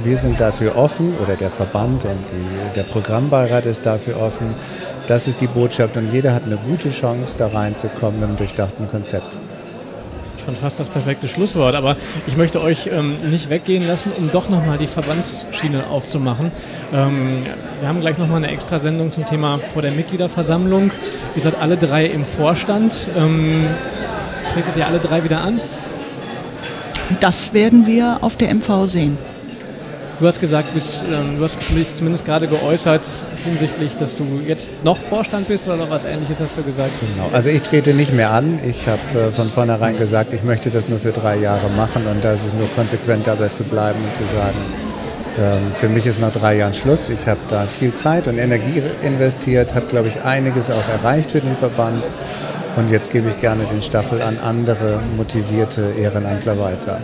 Wir 0.04 0.18
sind 0.18 0.40
dafür 0.40 0.76
offen 0.76 1.14
oder 1.24 1.36
der 1.36 1.50
Verband 1.50 2.04
und 2.04 2.20
die, 2.32 2.76
der 2.76 2.84
Programmbeirat 2.84 3.66
ist 3.66 3.86
dafür 3.86 4.20
offen. 4.20 4.54
Das 5.08 5.28
ist 5.28 5.40
die 5.40 5.48
Botschaft 5.48 5.96
und 5.96 6.12
jeder 6.12 6.34
hat 6.34 6.44
eine 6.46 6.58
gute 6.58 6.92
Chance, 6.92 7.36
da 7.38 7.48
reinzukommen 7.48 8.20
mit 8.20 8.30
einem 8.30 8.38
durchdachten 8.38 8.90
Konzept. 8.90 9.38
Schon 10.46 10.56
fast 10.56 10.80
das 10.80 10.90
perfekte 10.90 11.28
Schlusswort, 11.28 11.76
aber 11.76 11.96
ich 12.28 12.38
möchte 12.38 12.62
euch 12.62 12.88
ähm, 12.88 13.18
nicht 13.30 13.50
weggehen 13.50 13.86
lassen, 13.86 14.12
um 14.18 14.32
doch 14.32 14.50
nochmal 14.50 14.78
die 14.78 14.88
Verbandsschiene 14.88 15.88
aufzumachen. 15.88 16.52
Ähm, 16.94 17.46
wir 17.80 17.88
haben 17.88 18.00
gleich 18.00 18.18
nochmal 18.18 18.38
eine 18.38 18.52
Extrasendung 18.52 19.12
zum 19.12 19.26
Thema 19.26 19.60
vor 19.60 19.82
der 19.82 19.92
Mitgliederversammlung. 19.92 20.92
Ihr 21.40 21.44
seid 21.44 21.62
alle 21.62 21.78
drei 21.78 22.06
im 22.06 22.26
Vorstand. 22.26 23.08
Ähm, 23.18 23.66
tretet 24.54 24.76
ihr 24.76 24.86
alle 24.86 25.00
drei 25.00 25.24
wieder 25.24 25.40
an? 25.40 25.62
Das 27.22 27.54
werden 27.54 27.88
wir 27.88 28.18
auf 28.20 28.36
der 28.36 28.54
MV 28.54 28.88
sehen. 28.88 29.18
Du 30.20 30.28
hast 30.28 30.42
gesagt, 30.42 30.74
bist, 30.74 31.06
ähm, 31.10 31.38
du 31.38 31.46
hast 31.46 31.56
dich 31.70 31.96
zumindest 31.96 32.26
gerade 32.26 32.50
geäußert 32.50 33.08
hinsichtlich, 33.46 33.96
dass 33.96 34.18
du 34.18 34.26
jetzt 34.46 34.68
noch 34.84 34.98
Vorstand 34.98 35.48
bist 35.48 35.66
oder 35.66 35.78
noch 35.78 35.90
was 35.90 36.04
ähnliches 36.04 36.42
hast 36.42 36.58
du 36.58 36.62
gesagt. 36.62 36.92
Genau. 37.16 37.30
Also 37.32 37.48
ich 37.48 37.62
trete 37.62 37.94
nicht 37.94 38.14
mehr 38.14 38.32
an. 38.32 38.60
Ich 38.68 38.86
habe 38.88 39.00
äh, 39.30 39.32
von 39.32 39.48
vornherein 39.48 39.96
gesagt, 39.96 40.34
ich 40.34 40.44
möchte 40.44 40.72
das 40.72 40.90
nur 40.90 41.00
für 41.00 41.14
drei 41.14 41.38
Jahre 41.38 41.70
machen 41.70 42.06
und 42.06 42.22
da 42.22 42.34
ist 42.34 42.48
es 42.48 42.54
nur 42.54 42.68
konsequent 42.76 43.28
dabei 43.28 43.48
zu 43.48 43.64
bleiben 43.64 43.98
und 43.98 44.14
zu 44.14 44.36
sagen, 44.36 44.89
für 45.74 45.90
mich 45.90 46.06
ist 46.06 46.20
nach 46.20 46.32
drei 46.32 46.58
Jahren 46.58 46.74
Schluss. 46.74 47.10
Ich 47.10 47.28
habe 47.28 47.40
da 47.50 47.64
viel 47.64 47.94
Zeit 47.94 48.28
und 48.28 48.38
Energie 48.38 48.82
investiert, 49.04 49.74
habe, 49.76 49.86
glaube 49.88 50.08
ich, 50.08 50.24
einiges 50.24 50.70
auch 50.70 50.88
erreicht 50.88 51.32
für 51.32 51.40
den 51.40 51.56
Verband 51.56 52.04
und 52.76 52.92
jetzt 52.92 53.12
gebe 53.12 53.30
ich 53.30 53.40
gerne 53.40 53.64
den 53.66 53.82
Staffel 53.82 54.22
an 54.22 54.38
andere 54.40 55.00
motivierte 55.18 55.94
Ehrenamtler 56.00 56.60
weiter. 56.60 57.00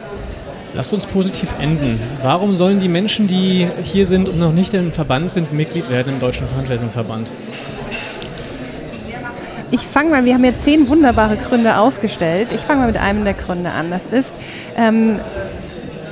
Lasst 0.73 0.93
uns 0.93 1.05
positiv 1.05 1.53
enden. 1.59 2.01
Warum 2.21 2.55
sollen 2.55 2.79
die 2.79 2.87
Menschen, 2.87 3.27
die 3.27 3.67
hier 3.81 4.05
sind 4.05 4.27
und 4.29 4.39
noch 4.39 4.51
nicht 4.51 4.73
im 4.73 4.91
Verband 4.91 5.31
sind, 5.31 5.53
Mitglied 5.53 5.89
werden 5.89 6.13
im 6.13 6.19
Deutschen 6.19 6.47
Fundraising-Verband? 6.47 7.29
Ich 9.71 9.81
fange 9.81 10.11
mal, 10.11 10.25
wir 10.25 10.33
haben 10.33 10.43
jetzt 10.43 10.63
zehn 10.63 10.87
wunderbare 10.87 11.37
Gründe 11.37 11.77
aufgestellt. 11.77 12.53
Ich 12.53 12.61
fange 12.61 12.81
mal 12.81 12.87
mit 12.87 12.97
einem 12.97 13.23
der 13.23 13.33
Gründe 13.33 13.71
an. 13.71 13.89
Das 13.89 14.07
ist 14.07 14.35
ähm, 14.77 15.19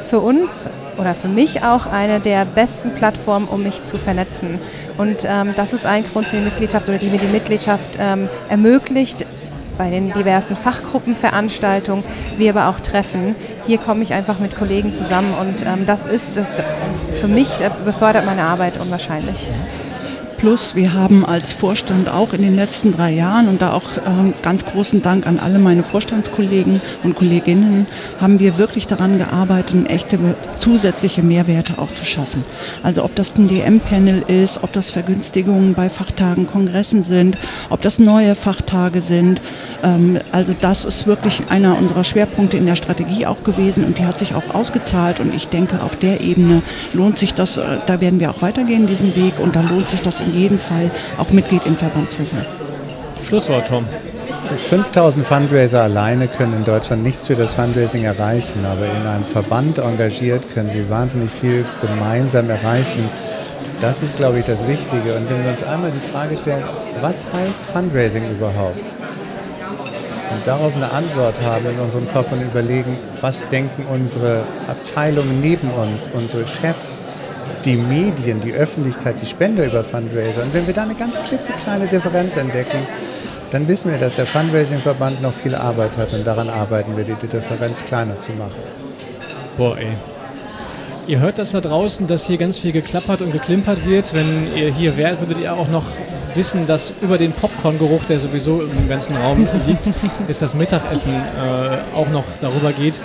für 0.10 0.20
uns 0.20 0.66
oder 0.98 1.14
für 1.14 1.28
mich 1.28 1.64
auch 1.64 1.86
eine 1.86 2.20
der 2.20 2.46
besten 2.46 2.92
Plattformen, 2.92 3.48
um 3.48 3.64
mich 3.64 3.84
zu 3.84 3.98
vernetzen. 3.98 4.60
Und 4.98 5.26
ähm, 5.26 5.54
das 5.56 5.74
ist 5.74 5.86
ein 5.86 6.06
Grund 6.06 6.26
für 6.26 6.38
die 6.38 6.44
Mitgliedschaft 6.44 6.88
oder 6.88 6.98
die 6.98 7.08
mir 7.08 7.20
die 7.20 7.28
Mitgliedschaft 7.28 7.98
ähm, 8.00 8.30
ermöglicht, 8.50 9.26
bei 9.78 9.90
den 9.90 10.14
diversen 10.14 10.56
Fachgruppenveranstaltungen, 10.56 12.04
wir 12.38 12.52
aber 12.52 12.70
auch 12.70 12.80
treffen. 12.80 13.36
Hier 13.66 13.78
komme 13.78 14.04
ich 14.04 14.14
einfach 14.14 14.40
mit 14.40 14.56
Kollegen 14.56 14.94
zusammen 14.94 15.34
und 15.34 15.66
ähm, 15.66 15.86
das 15.86 16.06
ist, 16.06 16.38
das, 16.38 16.52
das 16.56 17.04
für 17.20 17.28
mich 17.28 17.60
äh, 17.60 17.72
befördert 17.84 18.26
meine 18.26 18.44
Arbeit 18.44 18.80
unwahrscheinlich. 18.80 19.50
Plus, 20.44 20.76
wir 20.76 20.94
haben 20.94 21.24
als 21.24 21.54
Vorstand 21.54 22.10
auch 22.10 22.34
in 22.34 22.42
den 22.42 22.54
letzten 22.54 22.92
drei 22.92 23.14
Jahren 23.14 23.48
und 23.48 23.62
da 23.62 23.72
auch 23.72 23.84
ähm, 24.06 24.34
ganz 24.42 24.66
großen 24.66 25.02
Dank 25.02 25.26
an 25.26 25.40
alle 25.40 25.58
meine 25.58 25.84
Vorstandskollegen 25.84 26.82
und 27.02 27.16
Kolleginnen, 27.16 27.88
haben 28.20 28.40
wir 28.42 28.58
wirklich 28.58 28.86
daran 28.86 29.18
gearbeitet, 29.18 29.90
echte 29.90 30.20
zusätzliche 30.58 31.24
Mehrwerte 31.24 31.76
auch 31.78 31.92
zu 31.92 32.04
schaffen. 32.04 32.44
Also 32.84 33.06
ob 33.06 33.16
das 33.16 33.38
ein 33.38 33.48
DM-Panel 33.48 34.24
ist, 34.28 34.62
ob 34.64 34.74
das 34.74 34.90
Vergünstigungen 34.90 35.76
bei 35.76 35.88
Fachtagen, 35.88 36.46
Kongressen 36.46 37.04
sind, 37.04 37.38
ob 37.70 37.82
das 37.82 37.98
neue 37.98 38.36
Fachtage 38.36 39.00
sind. 39.00 39.42
Ähm, 39.82 40.20
also 40.34 40.54
das 40.60 40.84
ist 40.84 41.08
wirklich 41.08 41.40
einer 41.52 41.78
unserer 41.78 42.04
Schwerpunkte 42.04 42.58
in 42.58 42.66
der 42.66 42.76
Strategie 42.76 43.26
auch 43.28 43.46
gewesen 43.46 43.86
und 43.86 43.98
die 43.98 44.06
hat 44.06 44.20
sich 44.20 44.36
auch 44.36 44.54
ausgezahlt 44.54 45.22
und 45.22 45.34
ich 45.34 45.48
denke, 45.48 45.82
auf 45.82 45.96
der 45.96 46.20
Ebene 46.20 46.62
lohnt 46.92 47.18
sich 47.18 47.34
das, 47.34 47.56
äh, 47.56 47.78
da 47.86 48.02
werden 48.02 48.20
wir 48.20 48.30
auch 48.30 48.42
weitergehen, 48.42 48.88
diesen 48.88 49.16
Weg 49.16 49.40
und 49.40 49.56
da 49.56 49.62
lohnt 49.62 49.88
sich 49.88 50.02
das 50.02 50.20
in 50.20 50.33
jedem 50.34 50.60
Fall 50.60 50.92
auch 51.18 51.30
Mitglied 51.30 51.66
im 51.66 51.78
Verband 51.78 52.12
zu 52.12 52.26
sein. 52.26 52.46
Schlusswort, 53.28 53.68
Tom. 53.68 53.86
5000 54.58 55.26
Fundraiser 55.26 55.84
alleine 55.84 56.28
können 56.28 56.54
in 56.54 56.66
Deutschland 56.66 57.04
nichts 57.04 57.28
für 57.28 57.36
das 57.36 57.54
Fundraising 57.54 58.04
erreichen, 58.04 58.66
aber 58.66 58.86
in 58.86 59.08
einem 59.08 59.24
Verband 59.24 59.78
engagiert 59.78 60.44
können 60.54 60.70
sie 60.72 60.90
wahnsinnig 60.90 61.32
viel 61.32 61.66
gemeinsam 61.82 62.50
erreichen. 62.50 63.10
Das 63.82 64.04
ist, 64.04 64.18
glaube 64.18 64.40
ich, 64.40 64.46
das 64.46 64.68
Wichtige. 64.68 65.16
Und 65.16 65.30
wenn 65.30 65.44
wir 65.44 65.52
uns 65.52 65.64
einmal 65.64 65.92
die 65.92 66.00
Frage 66.00 66.38
stellen, 66.38 66.64
was 67.02 67.26
heißt 67.34 67.66
Fundraising 67.66 68.24
überhaupt? 68.32 68.80
Und 70.34 70.48
darauf 70.48 70.76
eine 70.76 70.92
Antwort 70.92 71.40
haben 71.42 71.66
in 71.70 71.80
unserem 71.80 72.12
Kopf 72.12 72.32
und 72.32 72.42
überlegen, 72.42 72.98
was 73.22 73.48
denken 73.50 73.86
unsere 73.92 74.44
Abteilungen 74.68 75.42
neben 75.42 75.70
uns, 75.72 76.10
unsere 76.14 76.48
Chefs, 76.48 77.03
die 77.66 77.76
Medien, 77.76 78.42
die 78.42 78.54
Öffentlichkeit, 78.54 79.16
die 79.22 79.26
Spender 79.26 79.66
über 79.66 79.84
Fundraiser. 79.84 80.44
Und 80.44 80.54
wenn 80.54 80.68
wir 80.68 80.74
da 80.74 80.84
eine 80.84 80.96
ganz 80.96 81.22
klitzekleine 81.22 81.88
Differenz 81.88 82.36
entdecken, 82.36 82.80
dann 83.52 83.68
wissen 83.68 83.92
wir, 83.92 84.00
dass 84.00 84.16
der 84.16 84.26
Fundraising-Verband 84.26 85.22
noch 85.22 85.32
viel 85.32 85.56
Arbeit 85.56 85.98
hat 85.98 86.14
und 86.14 86.26
daran 86.26 86.50
arbeiten 86.50 86.98
wir, 86.98 87.04
die 87.04 87.28
Differenz 87.28 87.84
kleiner 87.86 88.18
zu 88.18 88.32
machen. 88.32 88.56
Boah, 89.58 89.78
ey. 89.78 89.96
Ihr 91.06 91.20
hört 91.20 91.38
das 91.38 91.52
da 91.52 91.62
draußen, 91.62 92.08
dass 92.08 92.26
hier 92.26 92.38
ganz 92.38 92.58
viel 92.60 92.72
geklappert 92.72 93.22
und 93.22 93.32
geklimpert 93.32 93.86
wird. 93.86 94.14
Wenn 94.14 94.56
ihr 94.56 94.72
hier 94.72 94.98
wärt, 94.98 95.20
würdet 95.20 95.38
ihr 95.38 95.54
auch 95.54 95.68
noch 95.68 95.84
wissen, 96.36 96.68
dass 96.68 96.94
über 97.02 97.18
den 97.18 97.32
Popcorn-Geruch, 97.32 98.04
der 98.06 98.20
sowieso 98.20 98.62
im 98.62 98.90
ganzen 98.90 99.16
Raum 99.18 99.48
liegt, 99.68 99.90
ist 100.28 100.42
das 100.42 100.56
Mittagessen 100.56 101.14
äh, 101.14 101.96
auch 101.96 102.10
noch 102.10 102.26
darüber 102.42 102.72
geht. 102.72 103.00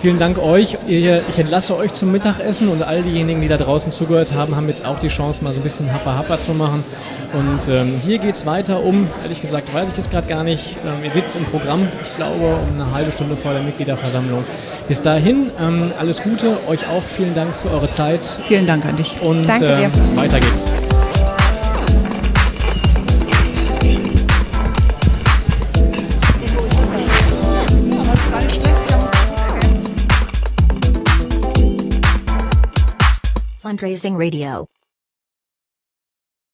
Vielen 0.00 0.18
Dank 0.18 0.38
euch. 0.38 0.76
Ihr, 0.86 1.22
ich 1.28 1.38
entlasse 1.38 1.76
euch 1.76 1.94
zum 1.94 2.12
Mittagessen 2.12 2.68
und 2.68 2.82
all 2.82 3.02
diejenigen, 3.02 3.40
die 3.40 3.48
da 3.48 3.56
draußen 3.56 3.90
zugehört 3.92 4.32
haben, 4.32 4.54
haben 4.56 4.68
jetzt 4.68 4.84
auch 4.84 4.98
die 4.98 5.08
Chance, 5.08 5.42
mal 5.42 5.52
so 5.52 5.60
ein 5.60 5.62
bisschen 5.62 5.92
Happa-Happa 5.92 6.38
zu 6.40 6.52
machen. 6.52 6.84
Und 7.32 7.68
ähm, 7.68 8.00
hier 8.04 8.18
geht 8.18 8.34
es 8.34 8.44
weiter 8.46 8.82
um, 8.82 9.08
ehrlich 9.22 9.40
gesagt, 9.40 9.72
weiß 9.72 9.88
ich 9.88 9.98
es 9.98 10.10
gerade 10.10 10.26
gar 10.26 10.44
nicht. 10.44 10.76
Ähm, 10.84 11.04
ihr 11.04 11.10
seht 11.10 11.26
es 11.26 11.36
im 11.36 11.44
Programm, 11.44 11.88
ich 12.02 12.16
glaube, 12.16 12.34
um 12.34 12.80
eine 12.80 12.92
halbe 12.92 13.12
Stunde 13.12 13.36
vor 13.36 13.52
der 13.52 13.62
Mitgliederversammlung. 13.62 14.44
Bis 14.88 15.00
dahin, 15.00 15.50
ähm, 15.60 15.90
alles 15.98 16.22
Gute, 16.22 16.58
euch 16.68 16.86
auch 16.88 17.02
vielen 17.02 17.34
Dank 17.34 17.56
für 17.56 17.70
eure 17.70 17.88
Zeit. 17.88 18.24
Vielen 18.46 18.66
Dank 18.66 18.84
an 18.84 18.96
dich. 18.96 19.20
Und 19.22 19.48
Danke 19.48 19.66
dir. 19.66 19.84
ähm, 19.84 19.92
weiter 20.16 20.40
geht's. 20.40 20.74
Fundraising 33.74 34.16
Radio. 34.16 34.68